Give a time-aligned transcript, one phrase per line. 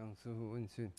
[0.00, 0.90] 向师傅问讯。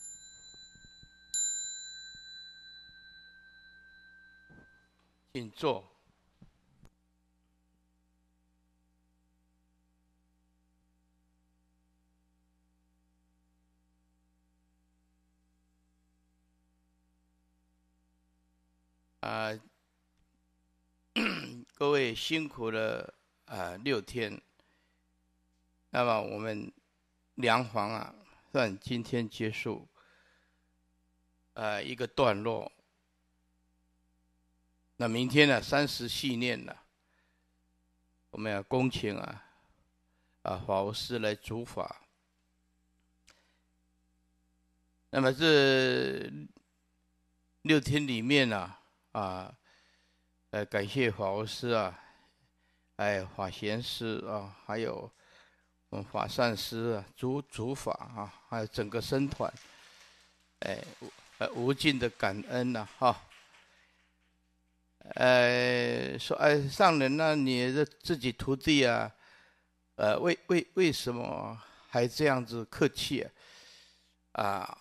[5.33, 5.83] 请坐。
[19.21, 19.49] 啊，
[21.73, 23.15] 各位辛苦了
[23.45, 24.39] 啊六天。
[25.89, 26.71] 那么我们
[27.33, 28.20] 梁皇啊，
[28.51, 29.87] 算今天结束，
[31.53, 32.69] 呃，一个段落。
[34.97, 36.83] 那明天呢，三十系念了，
[38.31, 39.45] 我们要恭请啊，
[40.41, 42.01] 啊法务师来主法。
[45.11, 46.29] 那么这
[47.61, 48.75] 六天里面呢，
[49.13, 49.57] 啊，
[50.49, 51.97] 呃，感谢法务师啊，
[52.97, 55.09] 哎，法贤师啊，还有
[55.91, 59.53] 我们法善师啊，主主法啊，还有整个僧团，
[60.59, 63.21] 哎，无，无尽的感恩呐，哈。
[65.15, 69.11] 呃，说哎，上人那你的自己徒弟啊，
[69.95, 73.27] 呃，为为为什么还这样子客气
[74.31, 74.41] 啊？
[74.41, 74.77] 啊，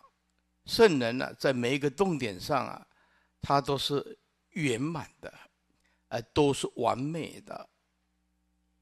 [0.64, 2.86] 圣人呢，在每一个动点上啊，
[3.42, 4.16] 他都是
[4.50, 5.34] 圆满的，
[6.06, 7.68] 呃，都是完美的。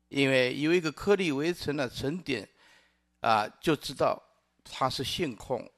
[0.08, 2.48] 因为有一个颗粒微尘的尘点
[3.20, 4.22] 啊，就知道
[4.64, 5.70] 他是性空，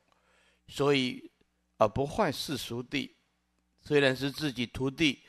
[0.69, 1.31] 所以
[1.79, 3.11] 啊，不坏世俗谛。
[3.81, 5.23] 虽然是自己徒弟。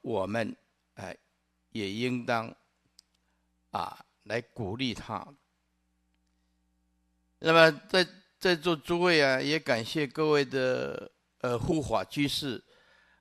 [0.00, 0.56] 我们
[0.94, 1.14] 哎，
[1.68, 2.50] 也应当
[3.70, 5.28] 啊来鼓励他。
[7.40, 12.64] 那么在在座诸位啊，也感谢各位的呃护法居士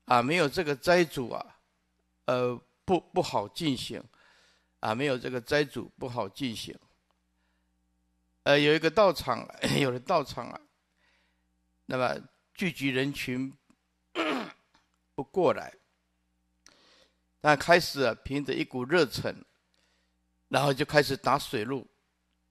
[0.06, 1.60] 啊，没有这个斋主啊，
[2.28, 4.02] 呃不不好进行
[4.84, 6.78] 啊，没有这个斋主不好进行。
[8.44, 9.48] 呃，有一个道场，
[9.80, 10.60] 有的道场啊，
[11.86, 12.20] 那么
[12.54, 13.54] 聚集人群
[15.16, 15.74] 不过来。
[17.40, 19.34] 那开始啊，凭着一股热忱，
[20.50, 21.88] 然后就开始打水路，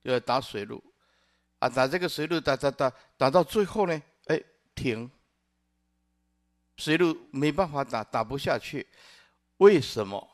[0.02, 0.82] 就要打水路，
[1.58, 4.42] 啊，打这个水路，打打打，打到最后呢，哎，
[4.74, 5.10] 停，
[6.78, 8.88] 水路没办法打，打不下去，
[9.58, 10.26] 为什么？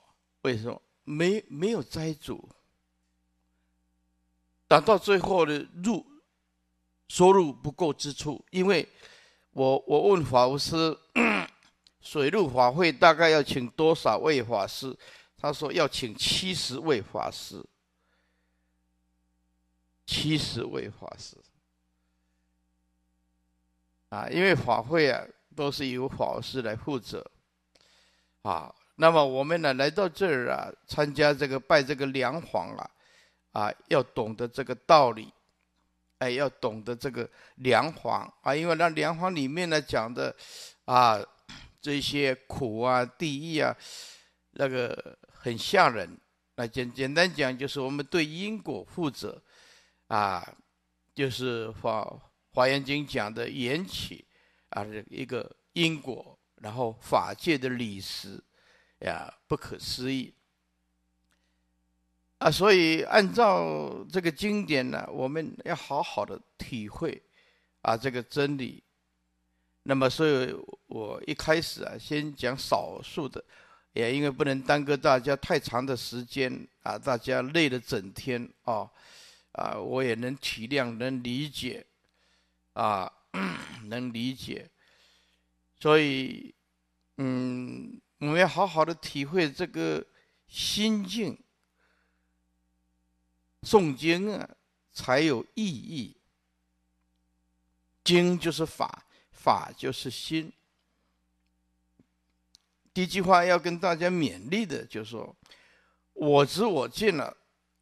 [0.42, 0.80] 为什么？
[1.08, 2.48] 没没有斋主，
[4.66, 6.04] 打到最后的入
[7.08, 8.86] 收入不够之处，因为
[9.52, 10.98] 我我问法务师。
[12.00, 14.96] 水陆法会大概要请多少位法师？
[15.36, 17.62] 他说要请七十位法师，
[20.06, 21.36] 七十位法师
[24.08, 27.30] 啊，因为法会啊都是由法师来负责
[28.42, 28.74] 啊。
[28.98, 32.90] 那么我们呢来到这儿啊，参加这个拜这个梁皇啊，
[33.52, 35.32] 啊要懂得这个道理，
[36.18, 40.34] 哎，要懂得这个梁皇啊，因为那梁皇里面呢讲的
[40.84, 41.18] 啊。
[41.80, 43.74] 这些苦啊、地狱啊，
[44.54, 46.18] 那个很吓人。
[46.56, 49.40] 那简简单讲，就是我们对因果负责
[50.08, 50.44] 啊，
[51.14, 52.00] 就是华
[52.52, 54.26] 《华严经》讲的缘起
[54.70, 58.42] 啊，一个因果，然后法界的理实
[59.00, 60.32] 呀，不可思议
[62.38, 62.50] 啊。
[62.50, 67.22] 所以按照这个经典呢，我们要好好的体会
[67.82, 68.82] 啊这个真理。
[69.84, 70.54] 那么，所以
[70.86, 73.42] 我一开始啊，先讲少数的，
[73.94, 78.90] 也因为不能耽搁大家太长的时间啊，大家累了整天啊，
[79.52, 81.86] 啊，我也能体谅，能理解，
[82.74, 83.10] 啊，
[83.88, 84.68] 能理解。
[85.80, 86.54] 所以，
[87.16, 90.06] 嗯，我们要好好的体会这个
[90.46, 91.42] 心境，
[93.62, 94.56] 诵经啊，
[94.92, 96.16] 才有意义。
[98.04, 99.04] 经就是法。
[99.30, 100.52] 法就是心。
[102.92, 105.36] 第一句话要跟大家勉励的，就是说，
[106.12, 107.36] 我执我见了，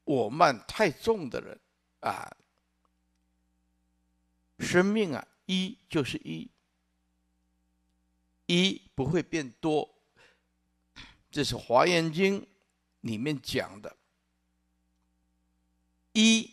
[0.05, 1.59] 我慢太重的人
[2.01, 2.31] 啊，
[4.59, 6.51] 生命啊，一就是一，
[8.45, 9.96] 一不会变多。
[11.31, 12.41] 这是《华严经》
[13.01, 13.97] 里面讲的，
[16.13, 16.51] 一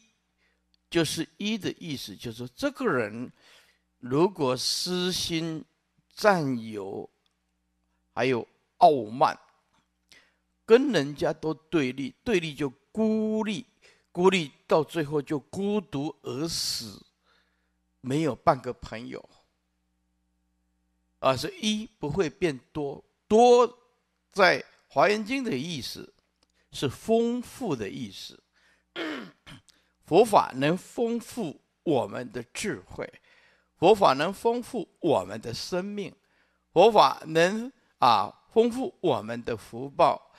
[0.90, 3.32] 就是一的意思，就是这个人。
[4.00, 5.64] 如果私心
[6.14, 7.10] 占有，
[8.14, 8.46] 还有
[8.80, 9.40] 傲慢，
[10.66, 13.66] 跟人家都对立，对立就孤立，
[14.12, 17.02] 孤立到最后就孤独而死，
[18.02, 19.30] 没有半个朋友。
[21.20, 23.66] 啊，是一不会变多，多
[24.34, 26.12] 在《华严经》的意思
[26.72, 28.44] 是丰富的意思，
[30.04, 33.08] 佛法能丰富我们的智慧，
[33.78, 36.12] 佛法能丰富我们的生命，
[36.72, 40.34] 佛法能啊丰富我们的福报，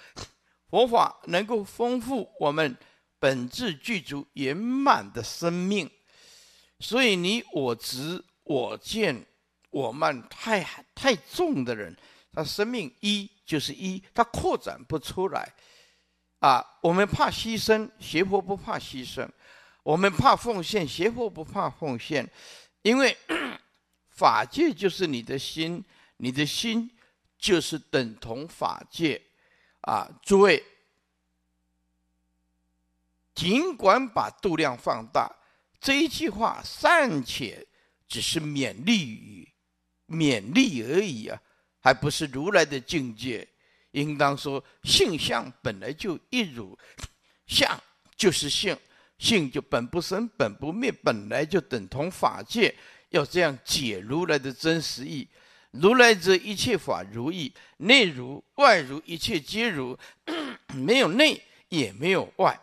[0.68, 2.76] 佛法能够丰富我们
[3.20, 5.88] 本自具足圆满的生命。
[6.80, 9.24] 所以你我执、我见、
[9.70, 11.96] 我慢太太重的人，
[12.34, 15.54] 他生命一就是一，他扩展不出来。
[16.40, 19.26] 啊，我们怕牺牲，邪佛不怕牺牲；
[19.82, 22.28] 我们怕奉献，邪佛不怕奉献。
[22.82, 23.16] 因为
[24.10, 25.82] 法界就是你的心，
[26.18, 26.90] 你的心
[27.38, 29.22] 就是等同法界。
[29.80, 30.64] 啊，诸位，
[33.34, 35.30] 尽管把度量放大。
[35.80, 37.66] 这一句话尚且
[38.08, 39.52] 只是勉励语，
[40.08, 41.38] 勉励而已啊，
[41.84, 43.46] 还不是如来的境界。
[43.90, 46.76] 应当说，性相本来就一如，
[47.46, 47.78] 相
[48.16, 48.74] 就是性，
[49.18, 52.74] 性就本不生，本不灭，本来就等同法界。
[53.10, 55.28] 要这样解如来的真实意。
[55.72, 59.98] 如来者，一切法如意，内如外如，一切皆如，
[60.74, 62.58] 没有内也没有外，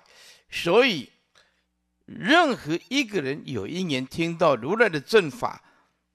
[0.50, 1.08] 所以。
[2.14, 5.64] 任何一个人有一年听到如来的正法，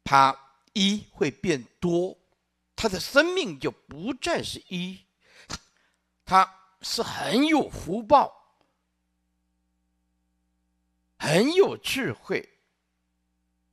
[0.04, 0.36] 他
[0.74, 2.14] 一会变多，
[2.76, 5.04] 他的生命就不再是一，
[6.24, 8.60] 他是很有福报，
[11.18, 12.46] 很有智慧，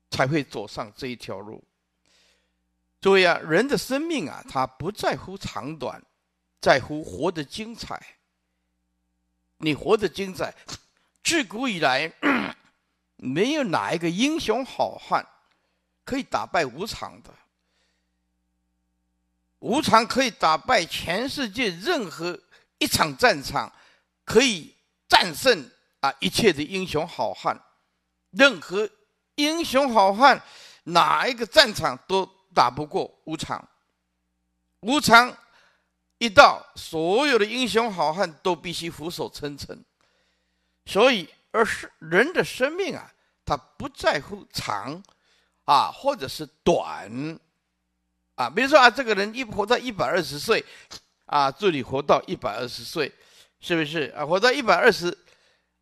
[0.10, 1.64] 才会走上这一条路。
[3.02, 6.02] 注意啊，人的生命啊，他不在乎长短，
[6.62, 8.02] 在乎活得精彩。
[9.58, 10.56] 你活得精彩。
[11.22, 12.14] 自古以来，
[13.18, 15.28] 没有哪一个英雄好汉
[16.06, 17.34] 可以打败无常的。
[19.64, 22.38] 无常可以打败全世界任何
[22.80, 23.72] 一场战场，
[24.26, 24.76] 可以
[25.08, 25.72] 战胜
[26.02, 27.58] 啊一切的英雄好汉。
[28.32, 28.90] 任何
[29.36, 30.44] 英雄好汉，
[30.84, 33.66] 哪一个战场都打不过无常。
[34.82, 35.34] 无常
[36.18, 39.82] 一到，所有的英雄好汉都必须俯首称臣。
[40.86, 43.10] 所以，而是人的生命啊，
[43.46, 45.02] 他不在乎长，
[45.64, 47.40] 啊，或者是短，
[48.36, 50.64] 啊，比如说啊，这个人一活到一百二十岁，
[51.26, 53.12] 啊，这里活到一百二十岁，
[53.60, 54.26] 是不是啊？
[54.26, 55.16] 活到一百二十，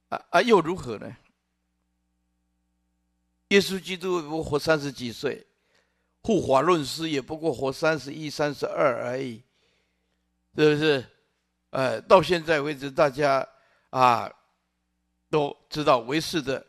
[0.09, 1.15] 啊啊，又如何呢？
[3.49, 5.45] 耶稣基督不活三十几岁，
[6.21, 9.43] 护法论师也不过活三十一、三十二而已，
[10.55, 11.05] 是不是？
[11.69, 13.47] 呃，到现在为止，大家
[13.89, 14.31] 啊。
[15.31, 16.67] 都知道为师的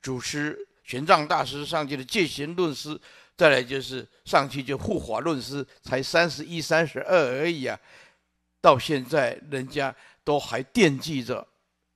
[0.00, 2.96] 祖师玄奘大师上去的戒贤论师，
[3.36, 7.78] 再来就是上去就护法论师，才三十一、三十二而已啊！
[8.60, 11.46] 到现在人家都还惦记着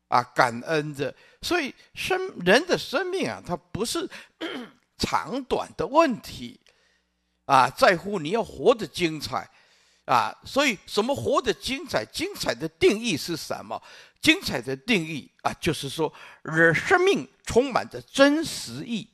[0.08, 1.14] 啊，感恩着。
[1.40, 4.08] 所以生人的生命啊，它不是
[4.99, 6.58] 长短的问题
[7.44, 9.49] 啊，在乎你要活得精彩
[10.05, 10.37] 啊。
[10.44, 12.05] 所以什么活得精彩？
[12.05, 13.81] 精彩的定义是什么？
[14.20, 16.12] 精彩的定义啊，就是说，
[16.43, 19.08] 人生命充满着真实义、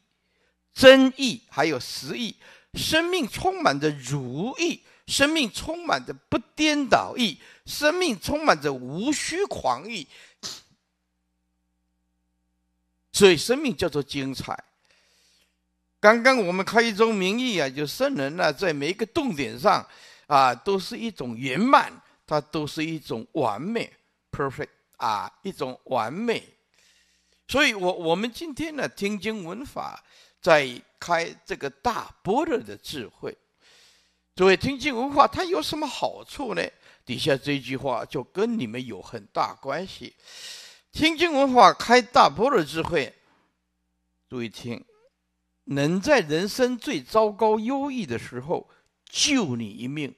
[0.74, 2.36] 真意，还有实意。
[2.74, 10.06] 生命充满着如意，生命充满着不颠倒意，生命充满着无虚狂意。
[13.12, 14.62] 所以，生命叫做精彩。
[16.00, 19.86] 刚刚我们开宗明义啊，就圣人呢，在每一个动点上
[20.26, 21.92] 啊，都是一种圆满，
[22.26, 23.92] 它都是一种完美
[24.30, 24.68] ，perfect。
[24.96, 26.42] 啊，一种完美，
[27.48, 30.02] 所以我我们今天呢，听经闻法，
[30.44, 30.68] 在
[31.00, 33.34] 开这个大般若的智慧。
[34.36, 36.62] 诸位听经闻法，它有什么好处呢？
[37.06, 40.14] 底下这句话就跟你们有很大关系。
[40.92, 43.14] 听经闻法开大般若智慧，
[44.28, 44.84] 注意听，
[45.64, 48.68] 能在人生最糟糕、忧郁的时候
[49.06, 50.14] 救你一命。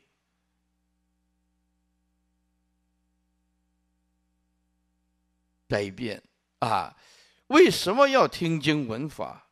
[5.68, 6.20] 再一遍
[6.58, 6.96] 啊！
[7.46, 9.45] 为什么要听经闻法？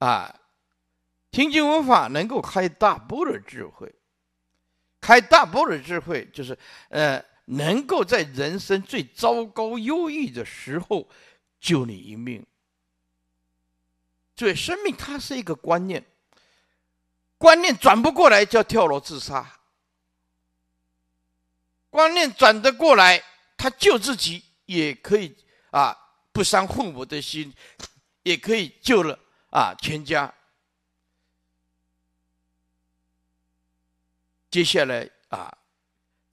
[0.00, 0.40] 啊，
[1.30, 3.94] 听经闻法能够开大波的智慧，
[5.00, 11.08] 开大波的智慧就是呃，能够在人生最糟糕、忧郁的时候
[11.60, 12.44] 救你一命。
[14.34, 16.04] 所以，生命它是一个观念，
[17.38, 19.60] 观念转不过来叫跳楼自杀，
[21.88, 23.22] 观念转得过来，
[23.56, 24.42] 他救自己。
[24.70, 25.36] 也可以
[25.72, 25.96] 啊，
[26.30, 27.52] 不伤父母的心，
[28.22, 29.18] 也可以救了
[29.50, 30.34] 啊全家。
[34.50, 35.56] 接下来啊，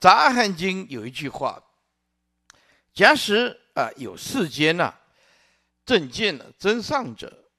[0.00, 1.62] 杂阿含经》有一句话：
[2.92, 4.92] 假使啊有世间呐、
[5.86, 7.50] 正见了真上者，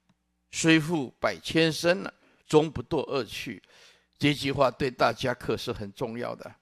[0.51, 2.13] 虽复百千身了，
[2.45, 3.63] 终不堕恶趣。
[4.17, 6.53] 这句话对大家可是很重要的。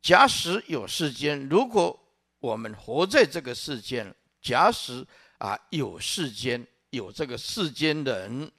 [0.00, 1.98] 假使有世间，如果
[2.38, 5.04] 我们活在这个世间，假使
[5.38, 6.64] 啊有世间
[6.96, 8.50] 有这个世间人，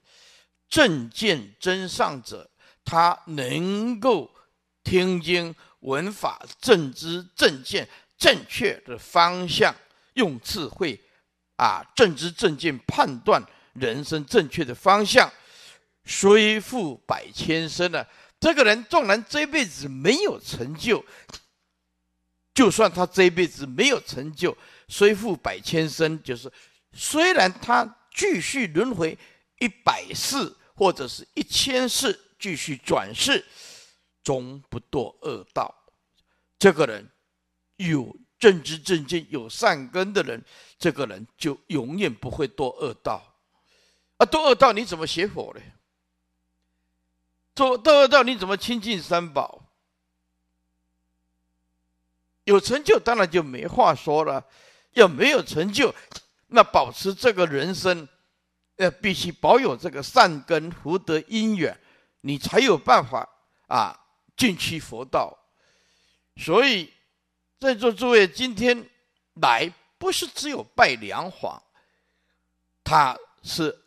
[0.70, 2.50] 正见真上者，
[2.86, 4.32] 他能够
[4.84, 9.76] 听经闻法，正知正见正确的方向，
[10.14, 10.98] 用智慧
[11.58, 15.32] 啊正知正见判断人生正确的方向，
[16.06, 18.06] 虽富百千身呢？
[18.40, 21.04] 这个人纵然这辈子没有成就。
[22.54, 26.52] 就算他这辈子没有成就，虽富百千身，就是
[26.92, 27.86] 虽然他
[28.18, 29.16] 继续轮回
[29.60, 33.46] 一百世或者是一千世，继续转世，
[34.24, 35.74] 终不堕恶道。
[36.58, 37.08] 这个人
[37.76, 40.44] 有正知正见、有善根的人，
[40.80, 43.24] 这个人就永远不会堕恶道。
[44.18, 45.62] 啊，堕恶道你怎么学佛呢？
[47.54, 49.64] 堕堕恶道你怎么亲近三宝？
[52.46, 54.48] 有成就当然就没话说了，
[54.94, 55.94] 要没有成就，
[56.48, 58.08] 那保持这个人生，
[58.78, 61.78] 呃，必须保有这个善根福德因缘，
[62.22, 63.28] 你才有办法
[63.68, 64.00] 啊
[64.36, 65.38] 进去佛道。
[66.38, 66.94] 所以，
[67.60, 68.90] 在座诸位今天
[69.42, 71.62] 来，不是只有拜梁皇，
[72.84, 73.78] 他是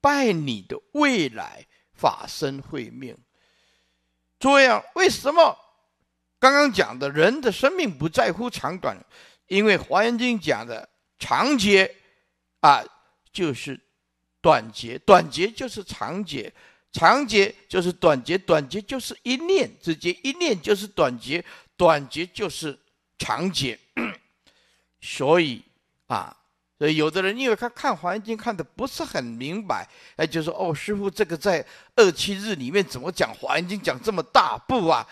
[0.00, 3.16] 拜你的未来法身慧命。
[4.38, 5.58] 诸位啊，为什么？
[6.40, 8.96] 刚刚讲的人的生命不在乎长短，
[9.48, 11.94] 因为《华严经》讲的长劫
[12.60, 12.84] 啊，
[13.32, 13.80] 就是
[14.40, 16.50] 短劫；短劫就是长劫；
[16.92, 21.42] 长劫就是短劫；短劫就是一念之间；一念就是短劫；
[21.76, 22.78] 短劫就是
[23.18, 23.78] 长劫。
[25.00, 25.62] 所以
[26.06, 26.36] 啊，
[26.78, 35.06] 所以有的人因为他看《华严经》看的不是很明白，哎，就说：“哦，师傅，这个在二七日里面怎么讲《华严经》讲这么大部啊？”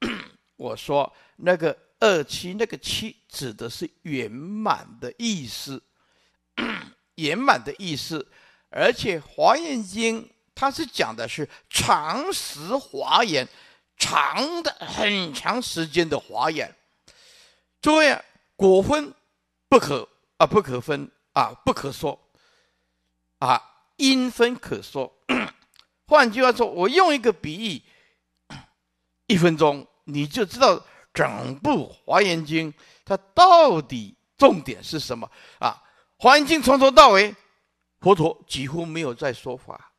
[0.56, 5.82] 我说那个二七那个七指的是圆满的意思，
[7.16, 8.30] 圆满的意思，
[8.70, 10.22] 而且《华严经》
[10.54, 13.48] 它是讲的是长时华严，
[13.96, 16.74] 长的很长时间的华严。
[17.80, 18.22] 诸位啊，
[18.56, 19.14] 果分
[19.68, 22.18] 不可啊，不可分啊，不可说
[23.38, 23.62] 啊，
[23.96, 25.12] 因分可说。
[26.06, 27.82] 换句话说，我用一个比喻，
[29.26, 29.86] 一分钟。
[30.04, 31.70] 你就知道整部
[32.04, 32.72] 《华严经》
[33.04, 35.30] 它到底重点是什么
[35.60, 35.80] 啊？
[36.20, 37.34] 《华严经》从头到尾，
[38.00, 39.94] 佛陀几乎没有在说法，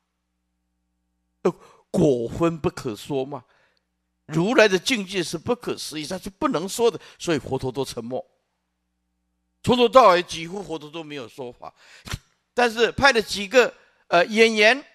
[1.42, 1.52] 呃，
[1.90, 3.44] 果分不可说嘛。
[4.28, 8.24] 如来的境界是不可思议，他是不能说的，所以佛陀都沉默。
[9.64, 11.74] 从头到尾，几乎佛陀都没有说法，
[12.54, 13.74] 但是派了几个
[14.06, 14.86] 呃演员，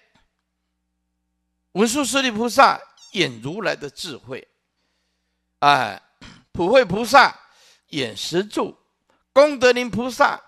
[1.73, 2.79] 文殊师利菩萨
[3.11, 4.47] 演如来的智慧。
[5.59, 6.01] 哎，
[6.53, 7.37] 普慧菩萨
[7.89, 8.77] 演十住，
[9.33, 10.41] 功德林菩萨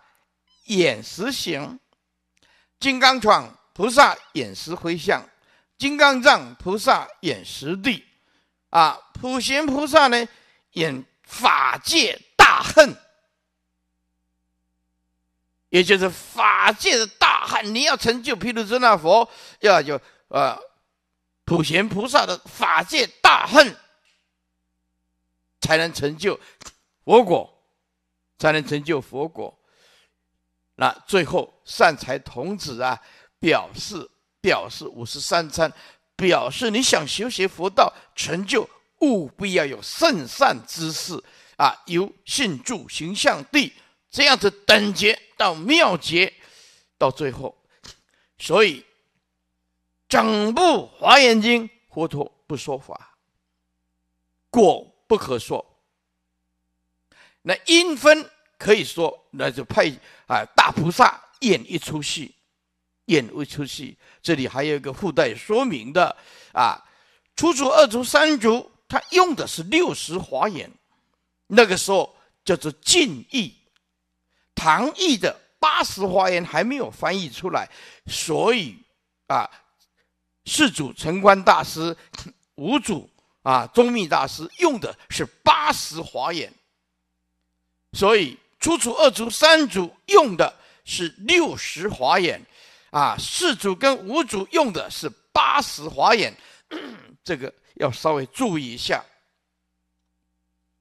[0.69, 1.79] 演实行，
[2.79, 5.27] 金刚幢菩萨演识回向，
[5.77, 8.05] 金刚藏菩萨演识地，
[8.69, 10.27] 啊，普贤菩萨呢
[10.71, 12.95] 演法界大恨，
[15.69, 19.99] 也就是法界的大恨，你要成就毗卢遮那佛，要有
[20.29, 20.57] 啊，
[21.45, 23.75] 普贤菩萨的法界大恨。
[25.61, 26.39] 才能成就
[27.03, 27.61] 佛果，
[28.39, 29.58] 才能成就佛果。
[30.79, 32.97] 那最后善财童子啊，
[33.37, 34.09] 表示
[34.39, 35.69] 表示五十三参，
[36.15, 38.69] 表示你想修学佛道成就，
[39.01, 41.21] 务必要有圣善之事
[41.57, 43.73] 啊，由信住行相地
[44.09, 46.33] 这样子等觉到妙觉，
[46.97, 47.57] 到最后，
[48.37, 48.85] 所以
[50.07, 53.17] 整部华严经佛陀不说法，
[54.49, 54.85] 果。
[55.09, 55.65] 不可说，
[57.41, 59.91] 那因分可以说，那就派
[60.27, 62.35] 啊大菩萨演一出戏，
[63.05, 63.97] 演一出戏。
[64.21, 66.15] 这里还有一个附带说明的
[66.53, 66.77] 啊，
[67.35, 70.69] 初祖、二祖、三祖，他用的是六十华严，
[71.47, 73.55] 那个时候叫做晋译，
[74.53, 77.67] 唐译的八十华严还没有翻译出来，
[78.05, 78.77] 所以
[79.27, 79.49] 啊，
[80.45, 81.97] 四祖澄宽大师，
[82.55, 83.09] 五祖。
[83.41, 86.53] 啊，宗密大师用的是八十华严，
[87.93, 92.45] 所以初住、二祖、三祖用的是六十华严，
[92.91, 96.35] 啊，四祖跟五祖用的是八十华严，
[97.23, 99.03] 这个要稍微注意一下。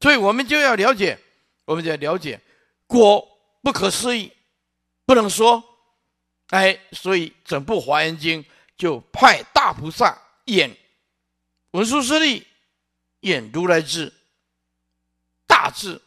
[0.00, 1.18] 所以我们就要了解，
[1.64, 2.40] 我们就要了解，
[2.86, 3.26] 果
[3.62, 4.32] 不可思议，
[5.04, 5.62] 不能说，
[6.48, 8.42] 哎，所以整部《华严经》
[8.76, 10.76] 就派大菩萨演
[11.72, 12.46] 文殊师利，
[13.20, 14.12] 演如来智、
[15.46, 16.00] 大智；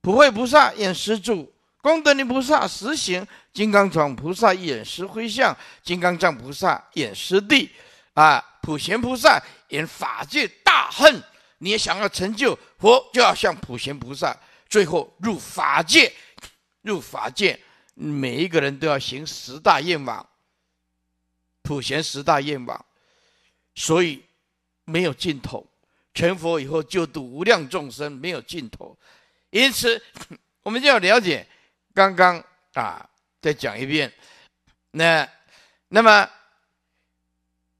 [0.00, 1.52] 普慧菩萨演十住，
[1.82, 7.70] 功德林菩萨十行，金刚幢菩萨演十回向，金刚藏菩萨演十地，
[8.14, 11.22] 啊，普贤菩萨演法界大恨。
[11.58, 14.36] 你也想要成就佛，就要像普贤菩萨，
[14.68, 16.12] 最后入法界，
[16.82, 17.58] 入法界。
[17.94, 20.24] 每一个人都要行十大愿望，
[21.62, 22.86] 普贤十大愿望，
[23.74, 24.22] 所以
[24.84, 25.66] 没有尽头。
[26.14, 28.96] 成佛以后救度无量众生，没有尽头。
[29.50, 30.02] 因此，
[30.62, 31.46] 我们就要了解
[31.94, 32.42] 刚刚
[32.74, 33.08] 啊，
[33.40, 34.12] 再讲一遍。
[34.90, 35.28] 那
[35.88, 36.28] 那么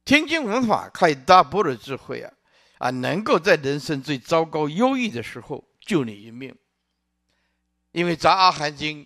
[0.04, 2.32] 天经文法开大般若智慧啊
[2.78, 6.54] 啊，能够在人生最糟糕、忧郁的时候救你一命。
[7.92, 9.04] 因为《杂阿含经》。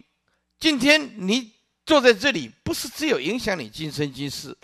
[0.60, 1.52] 今天你
[1.84, 4.56] 坐在这里，不是只有影响你今生今世。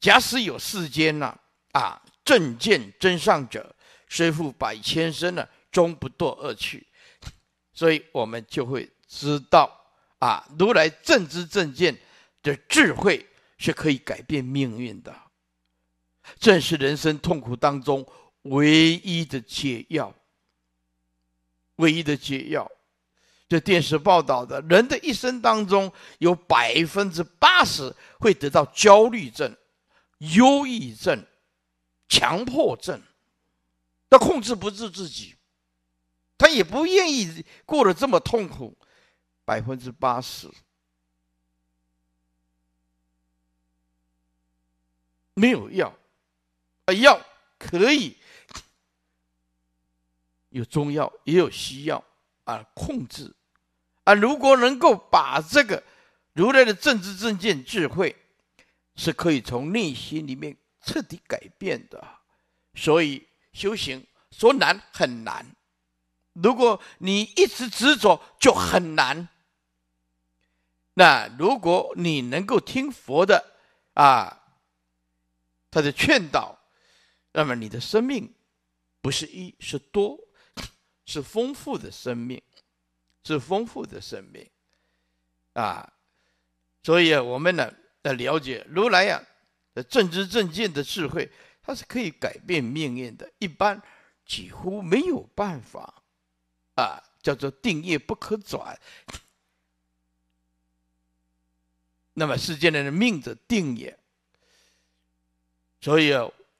[0.00, 1.38] 假使有世间呐，
[1.70, 3.72] 啊，正见真上者，
[4.08, 6.84] 虽复百千生呢，终不堕恶趣。
[7.78, 9.70] 所以我们就会知道，
[10.18, 11.96] 啊，如来正知正见
[12.42, 13.24] 的智慧
[13.56, 15.14] 是可以改变命运的，
[16.40, 18.04] 正是人生痛苦当中
[18.42, 20.12] 唯一的解药，
[21.76, 22.68] 唯一的解药。
[23.48, 29.56] 这电视报道的人的一生当中，有百分之八十会得到焦虑症、
[30.18, 31.24] 忧郁症、
[32.08, 33.00] 强迫症，
[34.10, 35.36] 他控制不住自己，
[36.48, 38.74] 他也不愿意过得这么痛苦。
[39.44, 40.50] 百分之八十
[45.34, 45.94] 没有药，
[46.86, 47.20] 啊，药
[47.58, 48.16] 可以
[50.48, 52.02] 有中药，也有西药
[52.44, 53.34] 啊，控制。
[54.04, 55.82] 啊，如果能够把这个
[56.32, 58.16] 如来的正知正见智慧，
[58.96, 62.06] 是可以从内心里面彻底改变的。
[62.74, 65.46] 所以修行说难很难，
[66.42, 69.28] 如果你一直执着就很难。
[70.94, 73.54] 那如果你能够听佛的
[73.94, 74.42] 啊，
[75.70, 76.58] 他的劝导，
[77.32, 78.34] 那么你的生命
[79.00, 80.18] 不是一，是多，
[81.06, 82.42] 是丰富的生命。
[83.24, 84.48] 是丰富的生命，
[85.52, 85.92] 啊，
[86.82, 87.70] 所以我们呢
[88.00, 89.22] 要了解如来呀
[89.74, 93.82] 的正知正见的智慧，它是可以改变命运的，一般
[94.24, 96.02] 几乎没有办法，
[96.80, 98.78] 啊，叫做定业不可转。
[102.14, 103.98] 那么世间人的命则定也，
[105.80, 106.12] 所以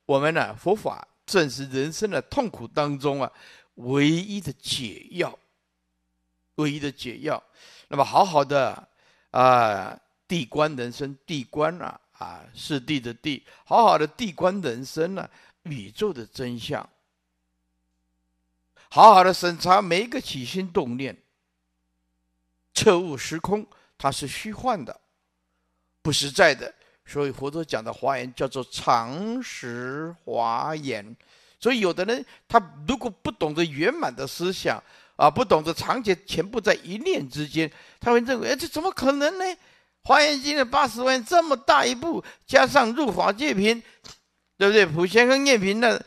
[0.07, 3.33] 我们呢佛法正是人生的痛苦当中啊
[3.75, 5.39] 唯一的解药。
[6.57, 7.41] 唯一的解药，
[7.87, 8.89] 那么好好的
[9.31, 15.31] 啊，地观人生，地观啊啊，是地的地，好好的地观人生呢、啊，
[15.63, 16.91] 宇宙的真相，
[18.89, 21.17] 好好的审查每一个起心动念，
[22.75, 25.01] 彻悟时空，它是虚幻的，
[26.03, 26.75] 不实在的，
[27.05, 31.17] 所以佛陀讲的华严叫做常实华严，
[31.61, 34.83] 所以有的人他如果不懂得圆满的思想。
[35.19, 39.45] 啊，不懂得长劫全部在一念之间，他会认为，哎，这怎么可能呢？
[40.05, 43.83] 《华严经》的八十万这么大一部，加上入法界品，
[44.57, 44.87] 对不对？
[44.87, 46.01] 普贤行愿品呢？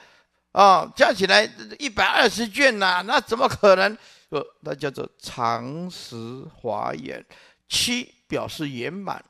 [0.51, 1.43] 啊，加起来
[1.79, 3.97] 一百二十卷呐、那怎么可能？
[4.29, 6.15] 呃，那叫做常识
[6.55, 7.25] 华严，
[7.67, 9.23] 七表示圆满，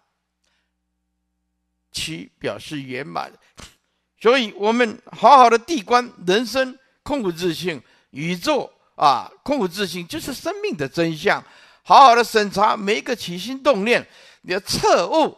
[1.92, 3.32] 七表示圆满，
[4.20, 7.82] 所以我们好好的地观人生空无自性，
[8.12, 8.72] 宇宙。
[8.96, 11.44] 啊，空无自性就是生命的真相。
[11.82, 14.06] 好好的审查每一个起心动念，
[14.42, 15.36] 你要彻悟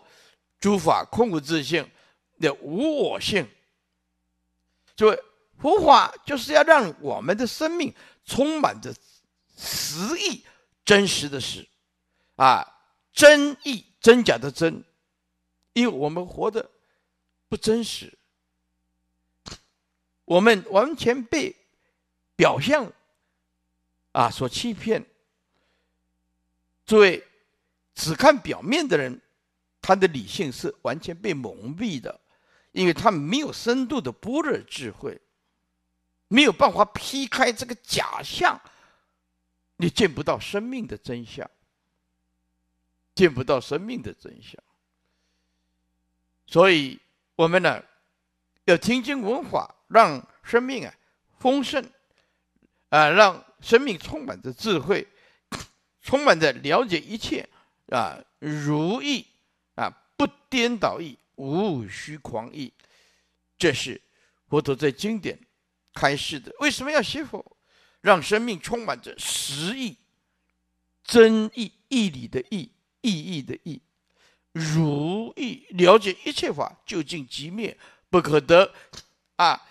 [0.59, 1.89] 诸法空无自性
[2.41, 3.47] 的无我性。
[4.97, 5.17] 就
[5.59, 7.93] 佛法就是要让我们的生命
[8.25, 8.93] 充满着
[9.57, 10.43] 实意，
[10.83, 11.67] 真实的实
[12.35, 12.65] 啊，
[13.11, 14.83] 真意真假的真，
[15.73, 16.69] 因为我们活得
[17.47, 18.17] 不真实，
[20.25, 21.55] 我们完全被
[22.35, 22.91] 表象。
[24.11, 25.03] 啊，所欺骗。
[26.85, 27.25] 诸位，
[27.95, 29.19] 只看表面的人，
[29.81, 32.21] 他的理性是完全被蒙蔽的，
[32.73, 35.19] 因为他没有深度的般若智慧，
[36.33, 38.59] 没有办法劈开这个假象，
[39.77, 41.47] 你见不到生命的真相，
[43.13, 44.59] 见不到生命的真相。
[46.47, 46.99] 所以，
[47.35, 47.83] 我们呢，
[48.65, 50.93] 要听经闻法，让生命啊
[51.37, 51.87] 丰盛，
[52.89, 53.45] 啊，让。
[53.61, 55.07] 生命充满着智慧，
[56.03, 57.47] 充满着了解一切
[57.87, 59.25] 啊，如意
[59.75, 59.89] 啊。
[60.17, 62.73] 不颠倒意，无虚狂意。
[63.57, 64.01] 这是
[64.49, 65.39] 佛陀在经典
[65.93, 66.53] 开示的。
[66.59, 67.57] 为什么要学佛？
[68.01, 69.97] 让生命充满着实意、
[71.05, 73.81] 真意、义理的义、意义的义，
[74.51, 77.77] 如意了解一切法究竟即灭
[78.09, 78.73] 不可得
[79.37, 79.65] 啊！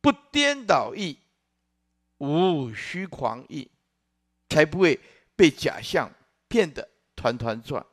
[0.00, 1.18] 不颠倒意，
[2.18, 3.70] 无虚狂意，
[4.48, 4.98] 才不会
[5.36, 6.12] 被假象
[6.48, 7.86] 骗得团团转。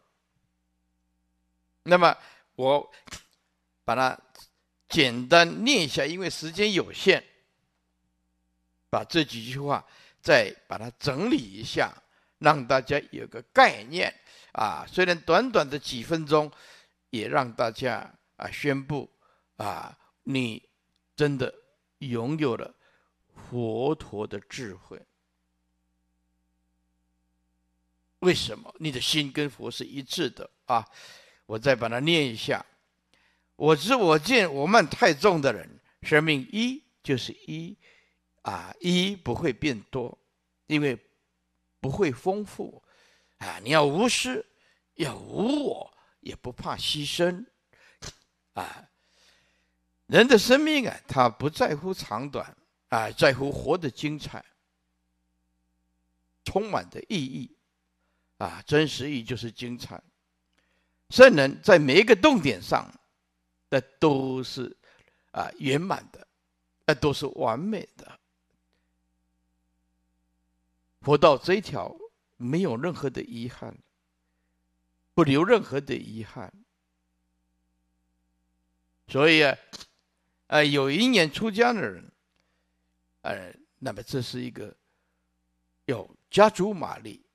[1.84, 2.18] 那么
[2.56, 2.92] 我
[3.84, 4.20] 把它
[4.90, 7.24] 简单念一下，因为时间有限，
[8.94, 9.84] 把这几句话
[10.22, 11.92] 再把它整理一下，
[12.38, 14.14] 让大家有个概念
[14.52, 14.86] 啊。
[14.88, 16.52] 虽然短短的几分钟，
[17.10, 19.10] 也让大家啊宣布
[19.58, 20.62] 啊，你
[21.16, 21.52] 真的
[21.98, 22.72] 拥有了
[23.50, 25.02] 佛陀的智慧。
[28.20, 28.72] 为什么？
[28.78, 30.88] 你的心跟佛是一致的啊。
[31.48, 32.64] 我再把它念一下：
[33.56, 37.76] 我知我见我慢太重的人，生命一就是一，
[38.44, 40.18] 啊，一不会变多，
[40.68, 40.98] 因为
[41.82, 42.82] 不会丰富，
[43.40, 44.46] 啊，你要无私，
[44.96, 47.46] 要无我，也不怕牺牲，
[48.54, 48.90] 啊，
[50.08, 52.56] 人的生命啊，他不在乎长短，
[52.90, 54.44] 啊，在乎活得精彩，
[56.46, 57.58] 充满的意义，
[58.38, 60.02] 啊，真实意义就是精彩。
[61.10, 62.92] 圣人在每一个动点上，
[63.70, 64.76] 那都是
[65.32, 66.28] 啊圆满的，
[66.86, 68.20] 那都是完美的。
[71.04, 71.96] 活到这一条
[72.38, 73.78] 没有任何的遗憾，
[75.14, 76.54] 不留任何的遗憾。
[79.08, 79.58] 所以啊，
[80.48, 82.12] 呃，有一年出家的人，
[83.22, 84.76] 呃，那么这是一个
[85.86, 87.26] 有家族马力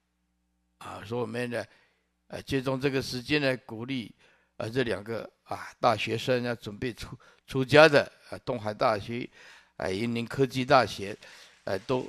[0.79, 1.65] 啊，说我们呢。
[2.31, 4.15] 呃，借重这个时间来鼓励，
[4.59, 9.27] 呃，这两个啊大学生要准备出出家的，啊，东海大学，
[9.77, 11.17] 啊，云林科技大学，
[11.65, 12.07] 呃，都，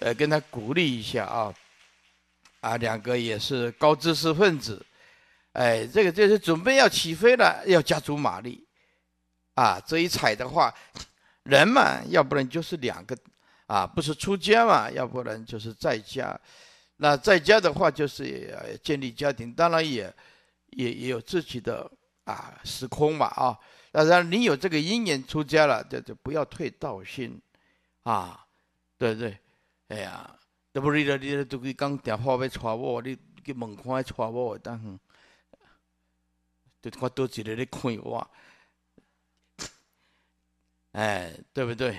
[0.00, 1.54] 呃，跟他鼓励一下啊，
[2.60, 4.84] 啊，两个也是高知识分子，
[5.52, 8.64] 哎，这个这是准备要起飞了，要加足马力，
[9.54, 10.72] 啊，这一踩的话，
[11.42, 13.16] 人嘛，要不然就是两个，
[13.66, 16.38] 啊，不是出家嘛，要不然就是在家。
[16.98, 20.12] 那在家的话，就是建立家庭，当然也
[20.70, 21.90] 也也有自己的
[22.24, 23.58] 啊时空嘛啊。
[23.90, 27.40] 当然你有这个因缘出家了，就就不要退道心
[28.02, 28.44] 啊，
[28.96, 29.36] 对对？
[29.88, 30.38] 哎呀，
[30.72, 34.98] 都不是你你都去讲电话要带我，你去门口带我，当
[36.80, 38.30] 就我多几个在看我，
[40.92, 41.98] 哎，对不对？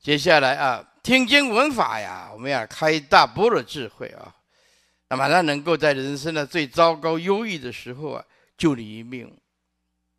[0.00, 0.88] 接下来啊。
[1.02, 4.32] 听经闻法呀，我们要开大波的智慧啊，
[5.08, 8.24] 那么他能够在人生的最糟糕、忧郁的时候啊，
[8.56, 9.36] 救你一命。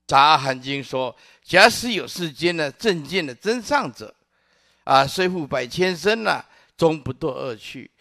[0.06, 4.14] 杂阿含经说：假使有世间的正见的真上者，
[4.84, 7.92] 啊，虽复百千生呐、啊，终不堕恶趣，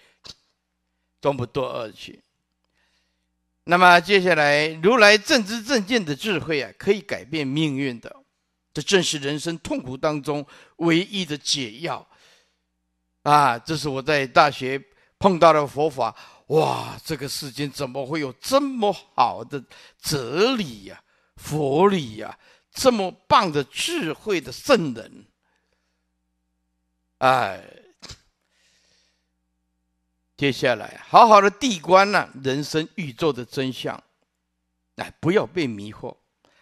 [1.21, 2.23] 终不堕恶趣。
[3.65, 8.25] 那么接下来，如来正知正见的智慧啊，可以改变命运的，
[8.75, 10.45] 这正是人生痛苦当中
[10.77, 12.09] 唯一的解药。
[13.23, 14.83] 啊，这是我在大学
[15.19, 16.17] 碰到的佛法，
[16.49, 16.99] 哇！
[17.05, 19.63] 这个世间怎么会有这么好的
[20.01, 21.01] 哲理呀、
[21.37, 22.37] 佛理呀、
[22.73, 25.27] 这么棒的智慧的圣人？
[27.19, 27.63] 哎，
[30.37, 34.03] 接下来好好的地观呢、啊，人生宇宙的真相，
[34.97, 36.17] 哎，不要被迷惑，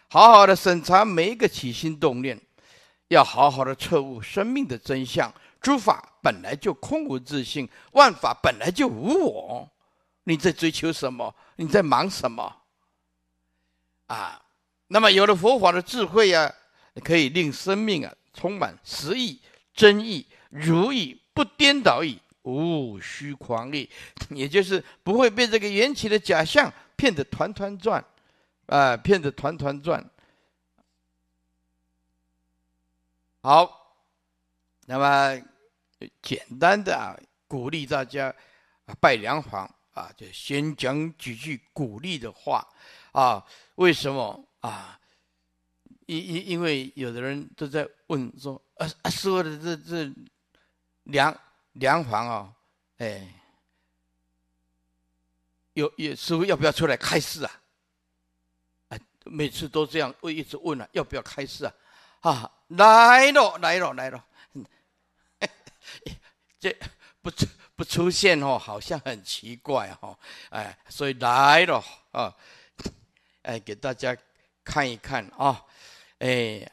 [0.09, 2.38] 好好的审查每一个起心动念，
[3.09, 5.33] 要好好的彻悟生命的真相。
[5.61, 9.70] 诸法本来就空无自性，万法本来就无我。
[10.24, 11.35] 你在追求什么？
[11.56, 12.62] 你在忙什么？
[14.06, 14.42] 啊，
[14.88, 16.52] 那么有了佛法的智慧啊，
[17.04, 19.40] 可以令生命啊充满实义、
[19.74, 23.88] 真义、如意，不颠倒意，无虚狂力，
[24.31, 28.05] 也就是不会被这个缘起的假象骗得团团转，
[28.66, 30.05] 啊，骗得团团转。
[33.42, 33.96] 好，
[34.87, 35.42] 那么。
[36.22, 37.14] 简单的啊，
[37.46, 38.35] 鼓励大家
[38.87, 42.66] 啊，拜梁皇啊，就先讲几句鼓励的话
[43.12, 43.44] 啊。
[43.74, 44.98] 为什么啊？
[46.07, 50.11] 因因因为有的人都在问说，啊啊，说的这这
[51.03, 51.38] 梁
[51.72, 52.52] 梁皇啊，
[52.98, 53.26] 哎，
[55.74, 57.62] 有有师傅要不要出来开示啊？
[58.88, 61.72] 哎，每次都这样，会一直问啊，要不要开示啊？
[62.20, 64.24] 啊，来了来了来了。
[66.61, 66.76] 这
[67.22, 70.18] 不出不出现哦，好像很奇怪哦，
[70.50, 72.37] 哎，所以来了啊，
[73.42, 74.14] 哎，给大家
[74.62, 75.64] 看一看啊，
[76.18, 76.70] 哎，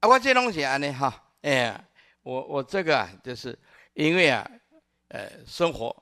[0.00, 1.84] 啊，我这东西啊呢哈，哎，
[2.24, 3.56] 我我这个啊，就是
[3.92, 4.44] 因为啊，
[5.10, 5.94] 呃，生活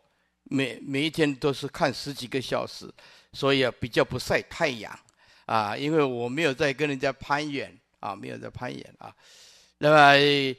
[0.45, 2.91] 每每一天都是看十几个小时，
[3.35, 4.99] 所以啊比较不晒太阳。
[5.45, 9.15] 啊，因为我没有在跟人家攀缘啊，没有在攀缘啊，
[9.77, 10.57] 那么。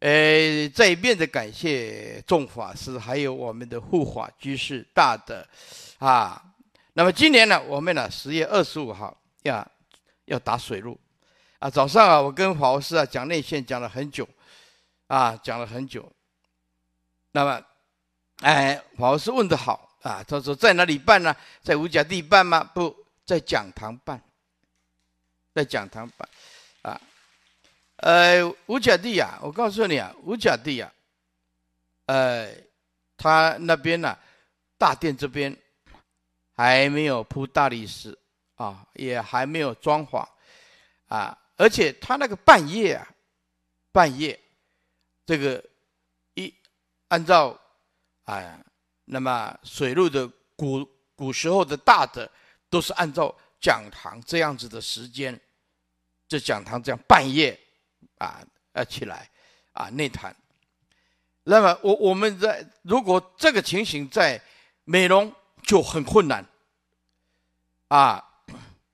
[0.00, 5.46] 呃，再一遍的感谢众法师，还有我们的护法居士大德，
[5.98, 6.42] 啊，
[6.94, 9.70] 那么今年呢，我们呢十月二十五号要
[10.24, 10.98] 要打水路，
[11.58, 14.26] 啊，早上啊，我跟法师啊讲内线讲了很久，
[15.10, 16.08] 啊，讲了很久，
[17.32, 17.60] 那么，
[18.42, 21.34] 哎，法师问得好啊，他说在哪里办呢？
[21.64, 22.62] 在五甲地办吗？
[22.62, 22.94] 不
[23.26, 24.22] 在讲堂办，
[25.52, 26.28] 在讲堂办，
[26.82, 27.00] 啊。
[27.96, 30.92] 呃，五甲地啊，我告诉你啊，五甲地啊，
[32.06, 32.54] 呃，
[33.16, 34.18] 他那边呢、啊，
[34.78, 35.54] 大殿这边
[36.54, 38.16] 还没有铺大理石
[38.54, 40.24] 啊，也还没有装潢
[41.08, 43.08] 啊，而且他那个半夜啊，
[43.90, 44.38] 半夜
[45.26, 45.64] 这个
[46.34, 46.54] 一
[47.08, 47.58] 按照
[48.24, 48.64] 啊，
[49.04, 52.30] 那么水路的古古时候的大的
[52.68, 55.40] 都是按照讲堂这样子的时间，
[56.28, 57.58] 这讲堂这样半夜。
[58.16, 59.30] 啊，要起来
[59.72, 60.34] 啊，内坛。
[61.44, 64.40] 那么我我们在如果这个情形在
[64.84, 66.46] 美容就很困难
[67.88, 68.42] 啊，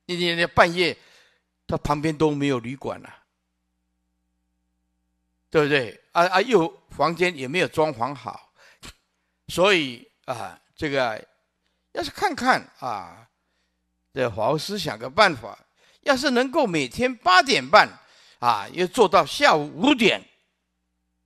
[0.04, 0.96] 你你你半夜，
[1.66, 3.25] 他旁边都没有旅馆了，
[5.56, 5.98] 对不对？
[6.12, 8.52] 啊啊，又房间也没有装潢好，
[9.48, 11.26] 所以啊，这个
[11.92, 13.26] 要是看看啊，
[14.12, 15.58] 这华师想个办法，
[16.02, 17.88] 要是能够每天八点半。
[18.38, 20.22] 啊，又做到下午五点，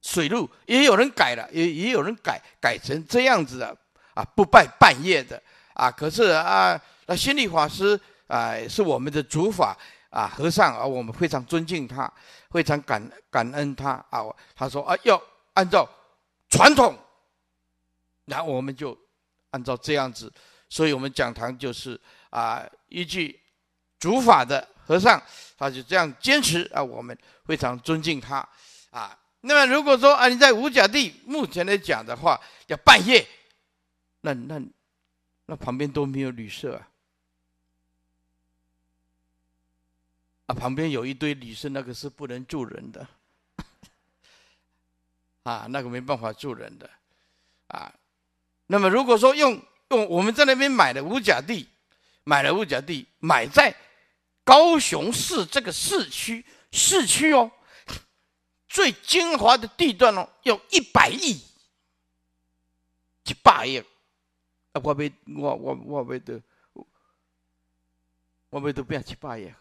[0.00, 3.76] 水路也有人改了，也也有人改改成这样子的
[4.14, 5.42] 啊，不拜半夜的
[5.74, 5.90] 啊。
[5.90, 9.76] 可是啊，那心理法师啊，是我们的主法
[10.10, 12.12] 啊，和尚啊，我们非常尊敬他，
[12.50, 14.22] 非常感感恩他啊。
[14.54, 15.20] 他说啊，要
[15.54, 15.88] 按照
[16.48, 16.96] 传统，
[18.26, 18.96] 然后我们就
[19.50, 20.32] 按照这样子，
[20.68, 23.40] 所以我们讲堂就是啊，依据
[23.98, 24.68] 主法的。
[24.90, 25.22] 和尚，
[25.56, 28.38] 他就这样坚持啊，我们非常尊敬他
[28.90, 29.16] 啊。
[29.42, 33.24] 那么如果说啊，你在五甲地目前来讲的话，要半夜，
[34.22, 34.60] 那那
[35.46, 36.88] 那旁边都没有旅社啊，
[40.52, 43.06] 旁边有一堆女生，那个是不能住人的，
[45.44, 46.90] 啊，那个没办法住人的，
[47.68, 47.94] 啊。
[48.66, 51.68] 那么如果说用用我们在那边买的五甲地，
[52.24, 53.76] 买了五甲地，买在。
[54.42, 57.52] 高雄市这个市区，市区哦，
[58.68, 61.40] 最精华的地段哦，要一百亿，
[63.26, 63.78] 一百亿，
[64.72, 66.42] 啊，我没我我我没得，
[68.48, 69.52] 我没得变一百亿，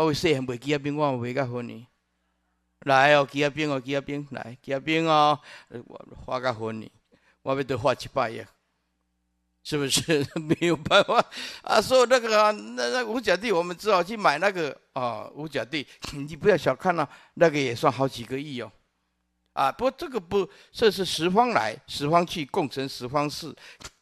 [0.00, 1.86] 我为细汉买几啊兵，我买个婚礼，
[2.86, 6.90] 来哦，几啊兵哦，几啊兵，来几啊兵哦，我花个婚礼，
[7.42, 8.42] 我没得花七百亿。
[9.62, 10.26] 是不是？
[10.40, 11.22] 没有办法。
[11.60, 11.78] 啊？
[11.82, 18.72] 说那个啊，那那五角地，我们只好去买那个啊，五角地，你不要小看了，那个也算好几个亿哦。
[19.52, 23.54] 啊，不过这个不，这是十方来，十方去，共成十方事，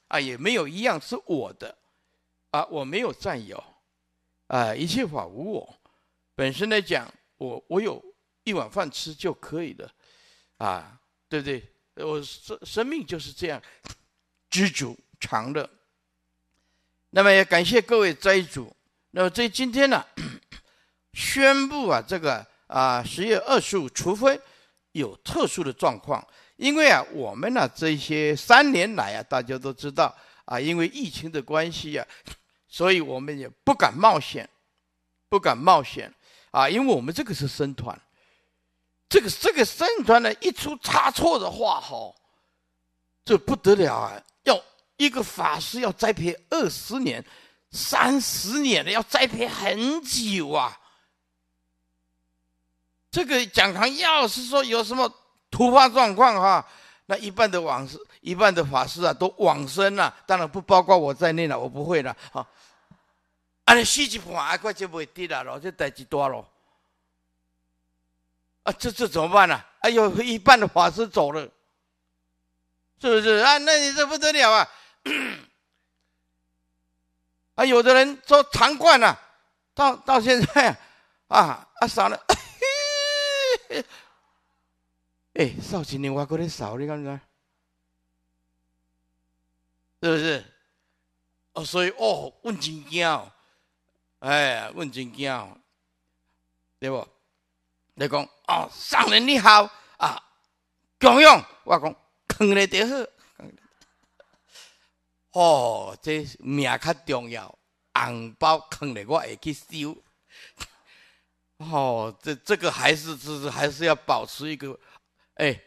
[0.07, 1.77] 啊，也没有一样是我的，
[2.53, 3.63] 啊，我没有占有，
[4.47, 5.78] 啊，一切法无我，
[6.39, 8.01] 本身来讲，我我有
[8.45, 9.91] 一碗饭吃就可以了，
[10.59, 10.97] 啊，
[11.29, 11.69] 对不对？
[11.97, 13.61] 我生生命就是这样，
[14.49, 14.97] 知足。
[15.21, 15.69] 常乐，
[17.11, 18.73] 那么也感谢各位斋主。
[19.11, 20.07] 那么这今天呢，
[21.13, 24.41] 宣布啊，这个啊十月二十五，除非
[24.93, 26.25] 有特殊的状况，
[26.55, 32.07] 因为啊我们呢这些三年来啊，大家都知道啊，因为疫情的关系啊，
[32.69, 34.49] 所以我们也不敢冒险，
[35.29, 36.15] 不敢冒险
[36.51, 38.01] 啊，因为我们这个是僧团，
[39.09, 42.15] 这个这个僧团呢一出差错的话，哈，
[43.25, 44.61] 这不得了啊，要。
[45.01, 47.25] 一个法师要栽培二十年、
[47.71, 50.77] 三十年的，要栽培很久啊。
[53.09, 55.09] 这个讲堂要是说有什么
[55.53, 56.69] 突发状况哈，
[57.07, 62.11] 那一半的往事、一半的法师啊都往生了，当然不包括我在内了，我不会了。
[62.33, 62.45] 啊，
[63.69, 66.51] 啊，你死一半，快就不会跌了咯，这代志大咯。
[68.63, 69.63] 啊，这这怎么办呢？
[69.81, 71.43] 哎呦，一半的法师走了，
[72.99, 73.59] 是不是啊？
[73.59, 74.67] 那你这不得了啊！
[77.57, 79.21] 啊，有的人说常惯了，
[79.75, 80.75] 到到现在
[81.27, 82.19] 啊啊少了，
[85.35, 87.21] 哎，少几年我过来少，你看看，
[90.01, 90.43] 是不是？
[91.53, 93.07] 哦，所以哦，问真惊，
[94.21, 95.61] 哎，问真惊，
[96.79, 97.07] 对不？
[97.95, 100.23] 你讲哦，上人你好啊，
[101.01, 101.95] 强勇，我讲
[102.27, 103.07] 坑了就好。
[105.33, 107.57] 哦，这命较重要，
[107.95, 109.97] 红包坑了我会去收。
[111.59, 114.79] 哦，这这个还是是还是要保持一个
[115.35, 115.61] 哎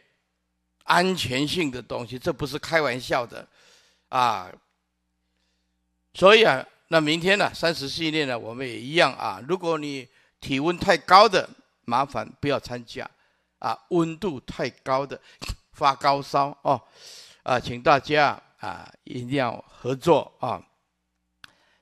[0.84, 3.46] 安全性的东西，这不是开玩笑的
[4.08, 4.52] 啊。
[6.14, 9.42] 所以啊，那明天呢，三十系列呢，我们也一样啊。
[9.48, 10.06] 如果你
[10.42, 11.48] 体温太高的，
[11.86, 13.10] 麻烦不要参加
[13.60, 13.74] 啊。
[13.88, 15.18] 温度太高的，
[15.72, 16.78] 发高烧哦，
[17.44, 20.62] 啊，请大家啊一定要合作啊，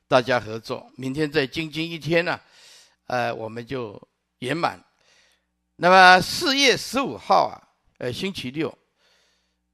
[0.07, 0.89] 大家合作。
[0.95, 2.41] 明天再精进一天呢，
[3.09, 4.01] 呃，我们就
[4.39, 4.81] 圆满。
[5.75, 7.59] 那么四月十五号啊，
[7.99, 8.73] 呃，星期六，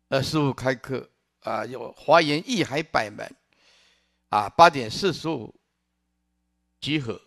[0.09, 1.07] 呃，师父开课
[1.41, 3.31] 啊，有华严义海百门。
[4.29, 5.55] 啊，八点四十五
[6.81, 7.21] 集合，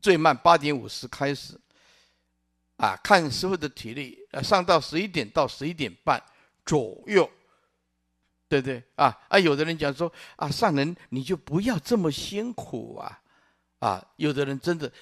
[0.00, 1.58] 最慢八点五十开始。
[2.76, 6.20] 啊，看师傅的体力，呃，上到十一点到十一点半
[6.66, 7.30] 左右，
[8.48, 8.82] 对不对？
[8.96, 13.22] 啊啊，有的人讲说啊，上人你就不要这么辛苦啊，
[13.78, 14.92] 啊，有的人真的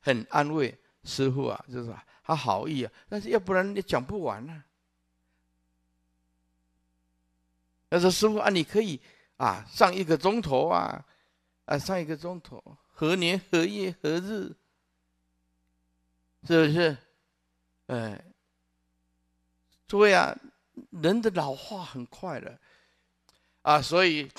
[0.00, 4.64] 很安慰师傅啊，就是说他好意啊，但是要不然你讲不完呢、啊。
[7.90, 9.00] 他说师傅啊，你可以。
[9.36, 11.04] 啊，上一个钟头啊，
[11.66, 14.54] 啊，上一个钟头，何年何月何日？
[16.46, 16.96] 是不是？
[17.88, 18.24] 哎，
[19.86, 20.34] 诸位啊，
[20.90, 22.58] 人的老化很快的，
[23.62, 24.30] 啊，所以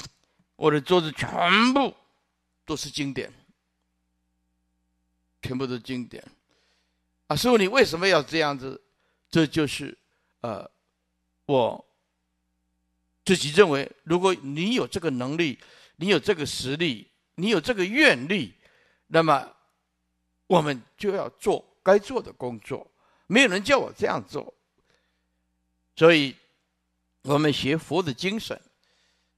[0.56, 1.96] 我的桌子全部
[2.66, 3.32] 都是经典，
[5.42, 6.24] 全部都是经典。
[7.28, 8.82] 啊，师傅，你为什么要这样子？
[9.30, 9.98] 这就是
[10.42, 10.72] 呃，
[11.46, 11.87] 我。
[13.28, 15.60] 自己认为，如果你有这个能力，
[15.98, 18.54] 你有这个实力，你有这个愿力，
[19.08, 19.54] 那么
[20.48, 22.90] 我们就要做该做的工作。
[23.28, 24.54] 没有人叫我这样做，
[25.98, 26.34] 所以
[27.24, 28.58] 我们学佛的精神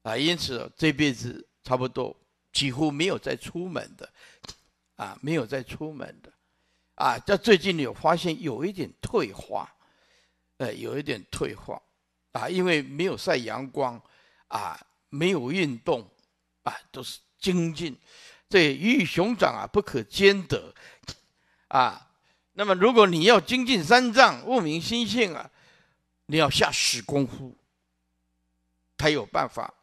[0.02, 2.16] 啊，因此这辈子差不多
[2.52, 4.08] 几乎没有再出门的
[4.94, 6.32] 啊，没有再出门的
[6.94, 7.18] 啊。
[7.18, 9.68] 在最近有发现有一点退化，
[10.58, 11.82] 呃，有一点退化。
[12.32, 14.00] 啊，因为没有晒阳光，
[14.46, 16.08] 啊，没有运动，
[16.62, 17.98] 啊，都是精进，
[18.48, 20.72] 这鱼与熊掌啊不可兼得，
[21.66, 22.08] 啊，
[22.52, 25.50] 那么如果你要精进三藏，悟明心性啊，
[26.26, 27.56] 你要下死功夫，
[28.96, 29.74] 才有办法，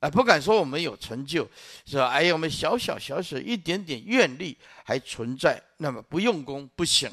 [0.00, 1.48] 啊，不敢说我们有成就，
[1.86, 2.08] 是吧？
[2.08, 7.08] 哎呀，我们小小小小一点点愿力还存在，那么不用功不行，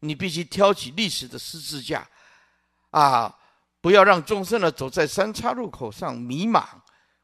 [0.00, 2.06] 你必须挑起历史的十字架，
[2.90, 3.38] 啊。
[3.84, 6.66] 不要让众生呢走在三岔路口上迷茫。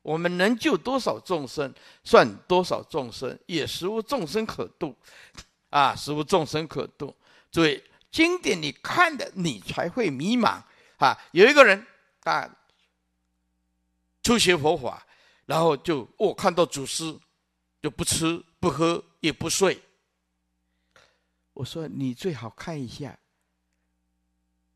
[0.03, 4.95] 我们能救多少众生，算多少众生，也实无众生可度，
[5.71, 7.17] 啊，实无众生可度。
[7.51, 10.63] 所以经典你看的，你才会迷茫
[10.99, 11.19] 啊。
[11.33, 11.87] 有一个人
[12.25, 12.47] 啊，
[14.23, 15.07] 初学佛法，
[15.47, 17.19] 然后就我、看到祖师
[17.81, 19.81] 就不吃不喝也不睡。
[21.55, 23.19] 我说你最好看一下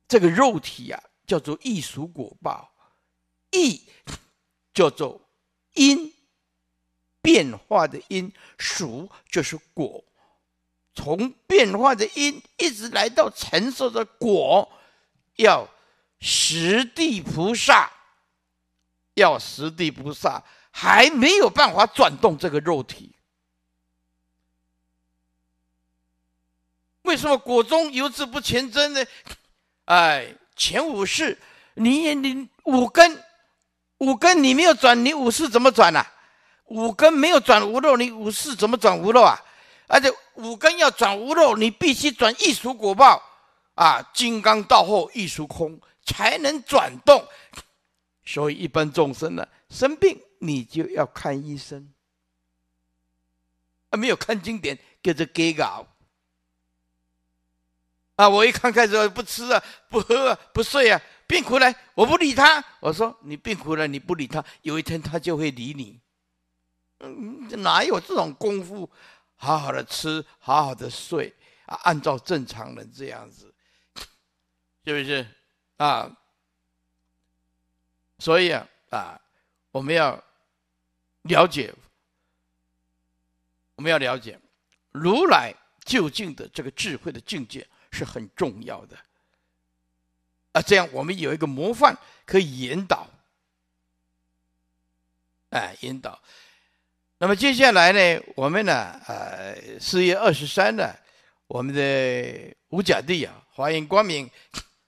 [0.09, 1.13] 这个肉体呀、啊。
[1.27, 2.71] 叫做易熟果报，
[3.51, 3.89] 易
[4.75, 5.21] 叫做
[5.73, 6.13] 因
[7.23, 10.05] 变化的因，熟就是果，
[10.95, 14.71] 从变化的因一直来到承受的果，
[15.37, 15.67] 要
[16.21, 17.91] 十地菩萨，
[19.15, 23.17] 要十地菩萨还没有办法转动这个肉体，
[27.03, 29.05] 为什么果中犹自不前真呢？
[29.87, 30.37] 哎。
[30.57, 31.39] 前五世，
[31.75, 33.23] 你你五根，
[33.99, 36.13] 五根你没有转，你五世怎么转呢、啊？
[36.67, 39.39] 五根没有转无漏，你五世怎么转无漏啊？
[39.87, 43.23] 而且五根要转无漏，你必须转异熟果报
[43.75, 47.27] 啊，金刚道后异熟空才能转动。
[48.25, 51.93] 所以一般众生呢，生病你就要看医生，
[53.91, 55.87] 啊，没有看经典，跟着给搞。
[58.17, 58.29] 啊！
[58.29, 62.65] 我一看开始不吃啊，不喝啊，不睡啊，病苦了，我不理他。
[62.81, 66.01] 我说你病苦了，你不理他，有一天他就会理你。
[67.01, 68.89] 嗯，哪有这种功夫？
[69.37, 71.35] 好好的吃，好好的睡
[71.67, 73.53] 啊，按照正常人这样子，
[74.85, 75.27] 是不是
[75.79, 76.17] 啊？
[78.21, 79.21] 所以啊啊，
[79.73, 80.23] 我们要
[81.23, 81.75] 了解，
[83.75, 84.39] 我们要了解
[84.93, 85.53] 如来
[85.85, 87.67] 究竟的这个智慧的境界。
[87.95, 88.99] 是很重要的
[90.53, 90.61] 啊！
[90.61, 93.09] 这样我们有一个模范可以引导，
[95.51, 96.21] 哎，引导。
[97.19, 100.95] 那么接下来呢，我们呢，呃，四月二十三呢，
[101.47, 104.29] 我们的五甲地啊，华严光明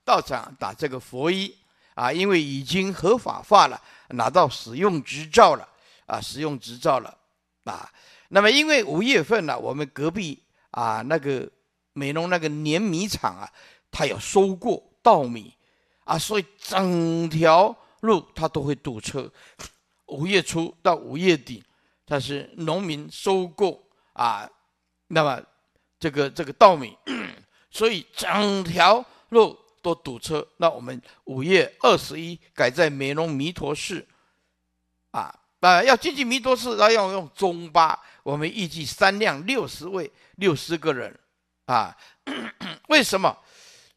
[0.05, 1.57] 道场打这个佛衣
[1.95, 3.81] 啊，因为已经合法化了，
[4.11, 5.67] 拿到使用执照了
[6.07, 7.17] 啊，使用执照了
[7.65, 7.91] 啊。
[8.29, 10.43] 那么因为五月份呢，我们隔壁
[10.73, 11.49] 啊那个
[11.97, 13.51] 美浓那个碾米厂啊，
[13.91, 15.55] 它有收过稻米
[16.05, 19.33] 啊，所以整条路它都会堵车。
[20.09, 21.65] 五月初到五月底，
[22.05, 23.83] 它是农民收购
[24.13, 24.49] 啊，
[25.09, 25.43] 那么
[25.99, 26.95] 这个这个稻米，
[27.73, 30.47] 所以整条路都堵车。
[30.59, 34.07] 那我们五月二十一改在美浓弥陀寺，
[35.13, 41.19] 啊啊，要进去弥陀寺，那要用中巴，我们预计三辆六十位六十个人，
[41.67, 41.97] 啊，
[42.89, 43.39] 为什么？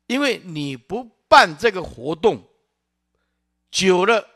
[0.05, 2.47] 因为你不办这个活动，
[3.71, 4.27] 久了。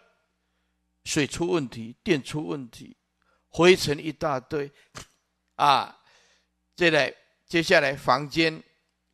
[1.03, 2.95] 水出问题，电出问题，
[3.49, 4.71] 灰尘一大堆，
[5.55, 5.99] 啊，
[6.77, 7.13] 接下来
[7.45, 8.63] 接下来房间，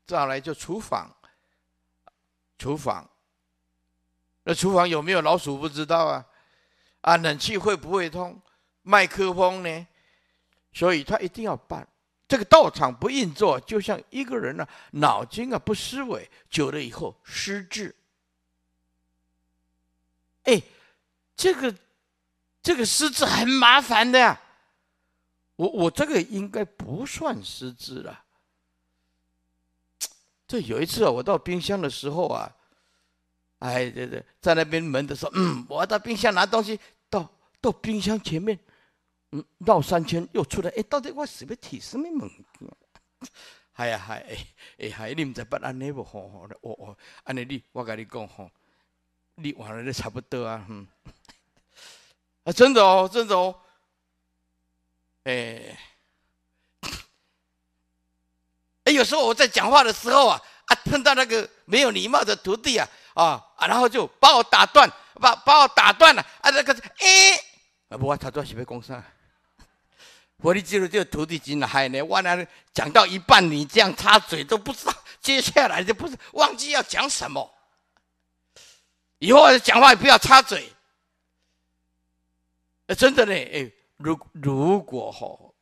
[0.06, 1.18] 再来就厨房，
[2.60, 3.10] 厨房，
[4.44, 6.26] 那厨房有没有老鼠不知道啊，
[7.02, 8.40] 啊，冷气会不会通，
[8.84, 9.88] 麦克风呢？
[10.72, 11.88] 所以他一定要办
[12.30, 17.94] 这个道场不运作，就像一个人呢、脑筋啊不思维，久了以后失智，
[20.44, 20.64] 哎。
[21.42, 21.74] 这个
[22.62, 24.42] 这个失智很麻烦的呀，
[25.56, 28.26] 我我这个应该不算失智了。
[30.46, 32.54] 这有一次啊，我到冰箱的时候啊，
[33.60, 36.78] 哎对对，在那边门的时候，嗯，我到冰箱拿东西，
[37.10, 38.60] 到到冰箱前面，
[39.32, 42.30] 嗯，绕三圈又出来，哎，到底我是要提什么门？
[43.74, 44.48] 哎呀嗨，哎
[44.80, 46.04] 哎嗨，你们在不安尼不？
[46.04, 48.50] 吼吼，我我安尼你，我跟你讲吼，
[49.36, 50.88] 你完了都差不多啊，嗯。
[52.44, 53.56] 啊，真的哦，真的哦，
[55.24, 55.78] 哎，
[58.86, 67.38] 哎，有时候我在讲话的时候啊，啊，碰到那个没有礼貌的徒弟啊，啊，啊，然后就把我打断，把把我打断了，啊，那个，哎，
[67.90, 69.02] 啊，不，他都是被攻上。
[70.42, 77.54] 佛的记录这个徒弟真嗨呢，我那讲到一半，你这样插嘴都不知道，接下来就不是忘记要讲什么，
[79.20, 80.72] 以后讲话也不要插嘴。
[82.98, 85.54] 真的呢，哎，如如果吼，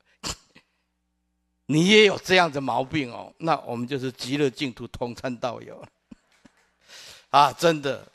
[1.66, 5.84] 你也有这样的毛病哦，那我们就是极乐净土同参道友
[7.32, 8.08] 啊，真的。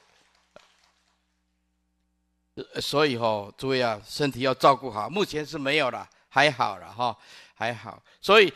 [2.81, 5.09] 所以吼，诸位啊，身体要照顾好。
[5.11, 7.15] 目前是没有了，还好了哈，
[7.55, 8.03] 还好。
[8.23, 8.51] 所以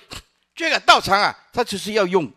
[0.54, 2.32] 这个道场啊，它就是要用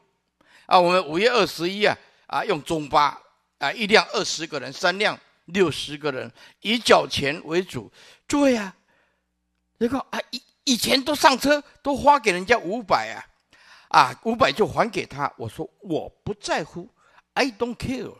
[0.65, 3.17] 啊，我们五月二十一啊，啊，用中巴
[3.57, 5.17] 啊，一辆二十个人，三辆。
[5.51, 6.31] 六十个人
[6.61, 7.91] 以缴钱为主，
[8.27, 8.75] 诸位啊，
[9.79, 13.17] 这个啊以以前都上车都花给人家五百啊，
[13.87, 15.33] 啊五百就还给他。
[15.37, 16.87] 我说我不在乎
[17.33, 18.13] ，I don't care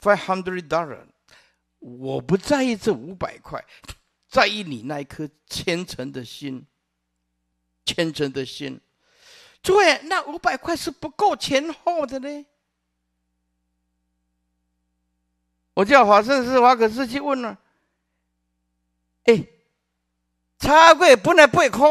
[0.00, 1.06] five hundred dollar，
[1.78, 3.64] 我不在意这五百块，
[4.34, 6.66] 在意你那一颗虔诚的心，
[7.86, 8.80] 虔诚的心。
[9.62, 12.44] 诸位，那五百块是不够钱后的呢。
[15.74, 17.56] 我叫法胜寺华可师去问了，
[19.26, 19.46] 哎，
[20.58, 21.88] 茶贵本来八块，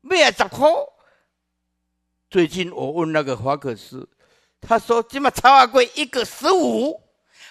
[0.00, 0.68] 卖十块。
[2.28, 4.08] 最近我问那个华可师，
[4.60, 7.00] 他说今嘛茶粿一个十五，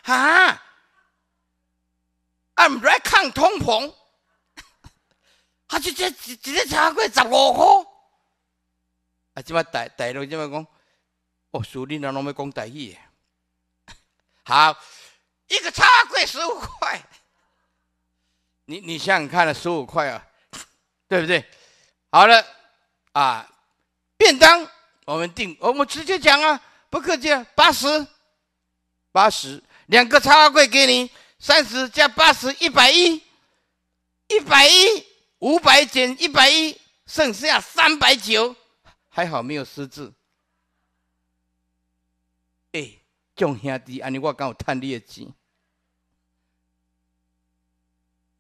[0.04, 0.62] 啊
[2.56, 3.94] ，I'm right 抗通膨，
[5.68, 7.92] 他 就这这这茶粿十五块，
[9.36, 10.68] 啊，今嘛大大陆今嘛讲，
[11.52, 12.98] 哦，苏林那拢要讲台语。
[14.44, 14.78] 好，
[15.48, 17.04] 一个茶粿十五块，
[18.66, 20.28] 你你想想看了，十五块啊，
[21.08, 21.44] 对不对？
[22.12, 22.46] 好了，
[23.12, 23.50] 啊，
[24.18, 24.70] 便当
[25.06, 28.08] 我们定，我们直接讲啊，不客气，八十，
[29.12, 31.12] 八十，两个茶粿给你，
[31.46, 33.22] 三十加八十，一百一，
[34.30, 35.06] 一百一，
[35.38, 36.76] 五百减一百一，
[37.06, 38.56] 剩下三百九，
[39.10, 40.12] 还好没有失智。
[42.72, 42.94] 哎。
[43.36, 45.32] 众兄弟，安尼我刚有赚你的钱，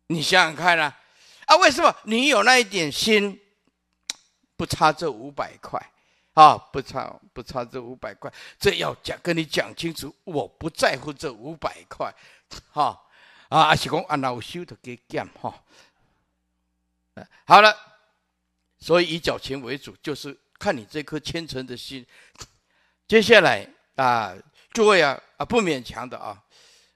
[0.08, 0.98] 你想想看啊，
[1.46, 3.40] 啊，为什么你有那一点心，
[4.56, 5.92] 不差这五百块
[6.34, 6.58] 啊？
[6.58, 12.16] 不差不差这五百块，这要讲跟你讲清楚，我不在乎这五百块，
[12.72, 13.02] 哈
[13.50, 15.54] 啊，还是讲啊，老修的给减哈。
[17.46, 17.76] 好了，
[18.78, 22.06] 所以以缴钱为主，就是看你这颗虔诚的心。
[23.08, 24.36] 接下来啊。
[24.74, 26.44] 诸位啊啊，不勉强的啊，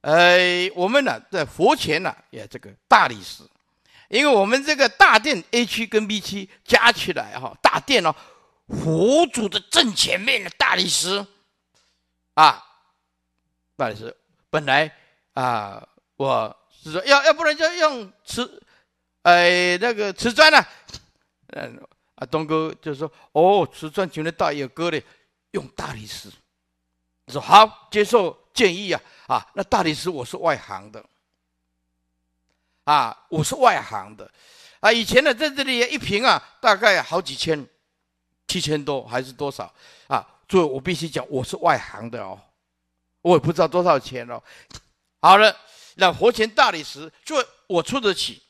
[0.01, 3.41] 呃，我们呢在佛前呢也这个大理石，
[4.09, 8.13] 因为我们这个大殿 A 区跟 B 区加起来哈，大殿哦，
[8.67, 11.25] 佛祖的正前面的大理石
[12.33, 12.61] 啊，
[13.77, 14.13] 大理石
[14.49, 14.93] 本来
[15.39, 15.87] 啊，
[16.17, 18.61] 我是说要要不然就用瓷，
[19.21, 20.65] 哎那个瓷砖呢，
[21.53, 21.81] 嗯
[22.15, 25.01] 啊东哥就说哦瓷砖请的大爷哥的
[25.51, 26.29] 用大理石，
[27.27, 31.03] 说好接受建议啊啊那大理石我是外行的。
[32.85, 34.27] 啊，我是外行的，
[34.79, 37.67] 啊，以前呢，在这里一瓶啊，大概好几千，
[38.47, 39.71] 七千多还是多少
[40.07, 40.27] 啊？
[40.49, 42.41] 所以我必须讲，我是外行的哦，
[43.21, 44.41] 我也不知道多少钱哦。
[45.20, 45.55] 好了，
[45.95, 47.36] 那佛前大理石，就
[47.67, 48.41] 我出得起，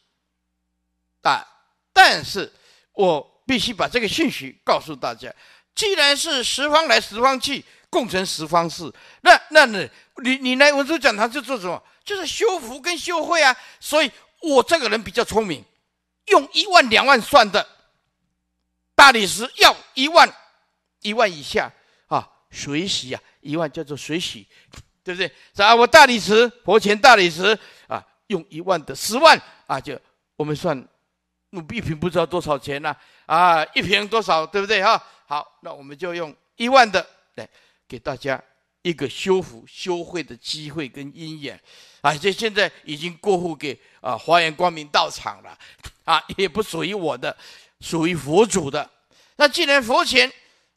[1.21, 1.45] 啊，
[1.93, 2.51] 但是
[2.93, 5.33] 我必须把这个信息告诉大家，
[5.75, 9.89] 既然是十方来十方去，共成十方事，那那那
[10.23, 11.83] 你你来文殊讲堂就做什么？
[12.03, 14.11] 就是修福跟修慧啊，所以。
[14.41, 15.65] 我这个人比较聪明，
[16.27, 17.67] 用一万两万算的，
[18.95, 20.33] 大理石要一万，
[21.01, 21.69] 一万以下
[22.07, 24.47] 啊，随喜啊，一万叫做随喜，
[25.09, 25.65] 对不对？
[25.65, 27.57] 啊，我大理石佛前大理石
[27.87, 29.99] 啊，用一万的十万啊，就
[30.35, 30.77] 我们算，
[31.51, 32.95] 一瓶不知道多少钱呢？
[33.25, 35.03] 啊，一瓶多少，对不对哈？
[35.25, 37.03] 好，那我们就用一万的
[37.35, 37.49] 来
[37.87, 38.39] 给大家
[38.83, 41.59] 一个修复修慧的机会跟因缘。
[42.01, 45.57] 啊，这现在已经过户给啊华严光明道场了，
[46.03, 47.35] 啊，也不属于我的，
[47.79, 48.87] 属于佛祖的。
[49.37, 50.31] 那既然佛前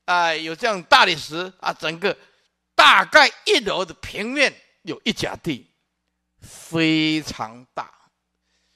[0.06, 2.16] 啊有这样大理石啊，整个
[2.74, 4.52] 大概一楼的平面
[4.82, 5.70] 有一甲地，
[6.40, 7.90] 非常大，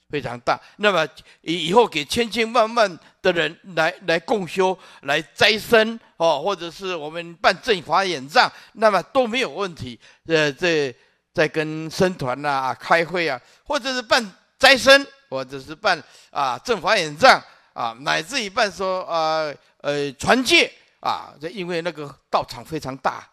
[0.09, 0.61] 非常大。
[0.77, 1.07] 那么
[1.41, 9.99] 以以后给千千万万的人来来共修、来斋生哦，或者是我们办正法演藏，那么都没有问题。
[10.27, 10.95] 呃，这。
[11.37, 14.25] 在跟僧团呐啊开会啊，或者是办
[14.59, 17.39] 斋僧，或者是办啊正法演藏
[17.75, 23.29] 啊，乃至于办说啊呃传戒啊，这因为那个道场非常大，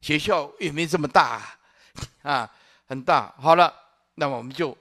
[0.00, 1.58] 学校也没这么大
[2.22, 2.50] 啊，
[2.86, 3.34] 很大。
[3.38, 3.72] 好了，
[4.14, 4.76] 那么我们就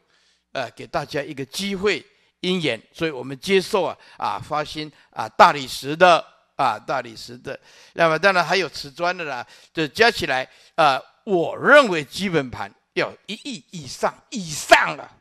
[0.51, 2.05] 呃给大家一个机会
[2.41, 7.59] 因缘，所以我们接受啊啊发心啊大理石的啊大理石的，
[7.93, 11.01] 那么当然还有瓷砖的啦，就加起来啊。
[11.25, 15.11] 我认为基本盘要一亿以上，以上了，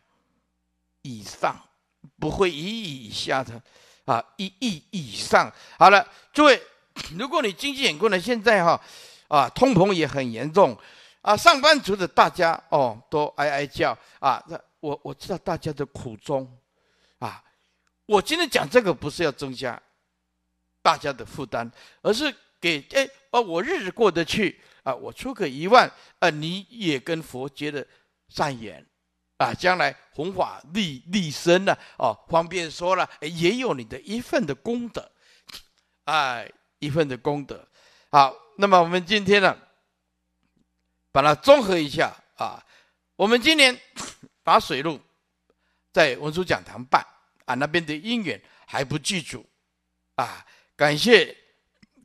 [1.02, 1.54] 以上
[2.18, 3.60] 不会一亿以下的
[4.06, 5.52] 啊，一亿以上。
[5.78, 6.62] 好了，诸位，
[7.18, 8.80] 如果你经济很困难，现在哈
[9.28, 10.76] 啊，通膨也很严重
[11.22, 14.42] 啊，上班族的大家哦都哀哀叫啊。
[14.48, 16.50] 那我我知道大家的苦衷
[17.20, 17.42] 啊，
[18.06, 19.80] 我今天讲这个不是要增加
[20.82, 21.70] 大家的负担，
[22.02, 24.60] 而是给哎哦，我日子过得去。
[24.84, 27.86] 啊，我出个一万，啊，你也跟佛结的
[28.30, 28.82] 善缘，
[29.36, 35.12] 啊，将来弘法利利生呢，哦，方便说了，也有你的一份的功德，
[36.04, 37.68] 哎，一份的功德。
[38.10, 39.56] 好，那么我们今天呢，
[41.12, 42.60] 把它综合一下啊，
[43.14, 43.80] 我们今年
[44.42, 45.00] 把水路
[45.92, 47.06] 在文殊讲堂办
[47.44, 49.46] 啊，那边的因缘还不具足，
[50.16, 50.44] 啊，
[50.74, 51.36] 感谢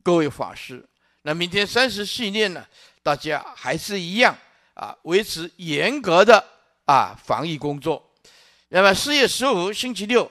[0.00, 0.88] 各位法师。
[1.22, 2.64] 那明天三十系念呢，
[3.02, 4.38] 大家还是一样
[4.74, 6.42] 啊，维持严格的
[6.84, 8.12] 啊防疫工作。
[8.68, 10.30] 那么四月十五星期六，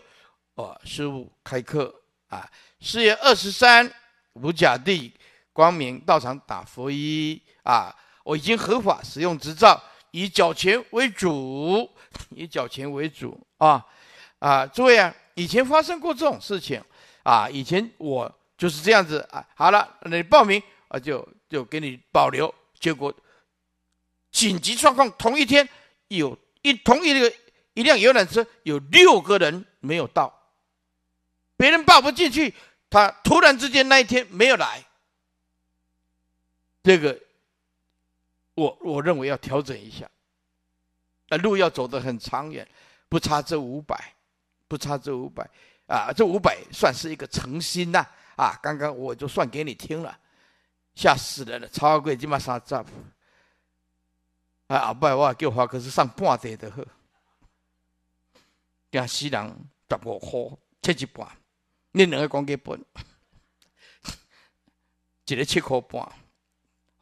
[0.55, 1.93] 哦，师父开课
[2.29, 2.49] 啊。
[2.79, 3.93] 四月二十三
[4.33, 5.13] 五甲地
[5.53, 9.81] 光明道场打佛一啊，我已经合法使用执照，
[10.11, 11.89] 以缴钱为主，
[12.31, 13.85] 以缴钱为主啊
[14.39, 14.65] 啊！
[14.65, 16.83] 诸位啊，以前发生过这种事情
[17.23, 19.47] 啊，以前我就是这样子啊。
[19.55, 20.61] 好了，你报名。
[20.89, 22.53] 啊，就就给你保留。
[22.79, 23.11] 结果
[24.31, 25.67] 紧急状况，同一天
[26.09, 27.33] 有一同一个
[27.73, 30.31] 一辆游览车有六个人没有到，
[31.57, 32.53] 别人报不进去，
[32.91, 34.85] 他突然之间那一天没有来。
[36.83, 37.19] 这个
[38.53, 40.09] 我我认为要调整一下，
[41.29, 42.67] 啊，路要走得很长远，
[43.09, 44.13] 不差这五百，
[44.67, 45.49] 不差这五百
[45.87, 48.05] 啊，这五百算是一个诚心呐
[48.35, 48.59] 啊！
[48.61, 50.19] 刚刚我就算给你听了。
[50.95, 51.67] 吓死人了！
[51.69, 52.75] 超贵，起码三十。
[54.67, 56.83] 啊，后摆我叫华，哥是上半地的好。
[58.91, 60.57] 惊死人十五块，
[60.93, 61.27] 七一半。
[61.93, 62.85] 恁两个讲几本？
[65.25, 66.22] 一个七块半。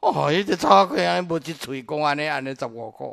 [0.02, 1.22] 哦，伊这超贵啊！
[1.22, 3.06] 无一嘴讲安尼安尼十五块。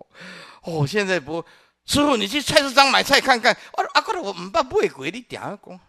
[0.64, 1.46] 哦，现在不，
[1.86, 3.56] 师傅，你去菜市场买菜看看。
[3.74, 5.80] 我阿哥，我唔捌买过，你点样讲？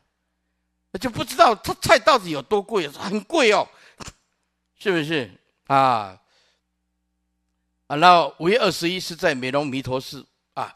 [0.93, 3.67] 我就不知道他菜到底有多贵，很贵哦。
[4.79, 5.31] 是不是
[5.69, 6.19] 啊？
[7.87, 10.75] 啊，然后五月二十一是在美容弥陀寺啊，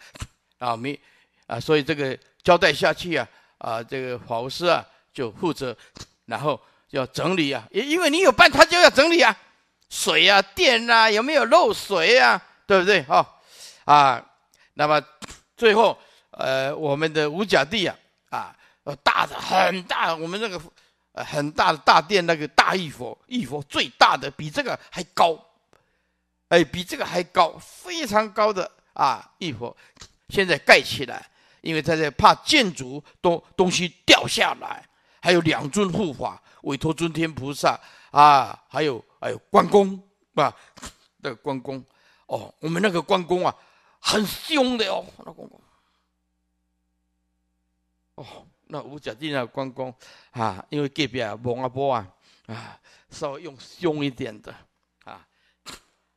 [0.58, 0.98] 啊弥
[1.46, 5.76] 啊，所以这个交代下去啊，啊，这个法务师啊就负责，
[6.24, 6.58] 然后
[6.90, 9.36] 要整理啊，因因为你有办，他就要整理啊，
[9.94, 13.00] 水啊、电啊，有没有漏水啊，对不对？
[13.04, 14.26] 哈、哦，啊，
[14.74, 15.00] 那么
[15.56, 15.96] 最后，
[16.32, 17.96] 呃，我们的五甲地啊，
[18.30, 18.56] 啊，
[19.04, 20.60] 大的很大，我们那个
[21.12, 25.38] 呃很大的大殿那个大玉佛，玉佛最大的比这个还高，
[26.48, 29.76] 哎，比这个还高，非常高的啊玉佛，
[30.28, 31.24] 现在盖起来。
[31.60, 34.84] 因为他在怕建筑东东西掉下来，
[35.22, 37.80] 还有两尊护法，委托尊天菩萨
[38.10, 39.98] 啊，还有还有关公
[40.34, 40.54] 啊，
[41.16, 41.82] 那个关公
[42.26, 43.56] 哦，我们那个关公啊，
[43.98, 45.58] 很凶的哦，那关公
[48.16, 49.94] 哦，那五角地那个关公
[50.32, 52.06] 啊，因为隔壁啊王阿波啊
[52.48, 54.54] 啊，稍微用凶一点的
[55.04, 55.26] 啊，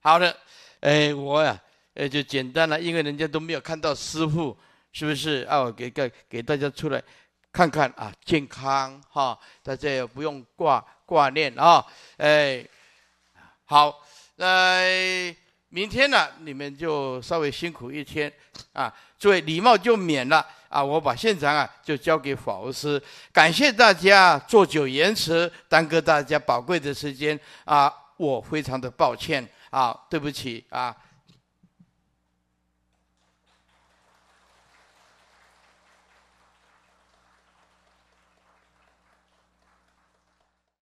[0.01, 0.35] 好的，
[0.81, 1.57] 哎，我呀，
[1.93, 4.57] 哎，就简单了，因为人家都没有看到师傅。
[4.91, 5.59] 是不是啊？
[5.59, 7.01] 我给个给大家出来
[7.51, 11.85] 看看啊，健康哈，大家也不用挂挂念啊。
[12.17, 12.67] 哎，
[13.69, 14.01] 好，
[14.37, 14.79] 那
[15.67, 18.31] 明天呢，你们就稍微辛苦一天
[18.71, 18.93] 啊。
[19.19, 20.81] 作为礼貌就免了啊。
[20.81, 23.01] 我把现场啊就交给法务师，
[23.33, 30.95] 感谢大家做久延迟，耽搁大家宝贵的时间啊，我非常的抱歉啊，对不起啊。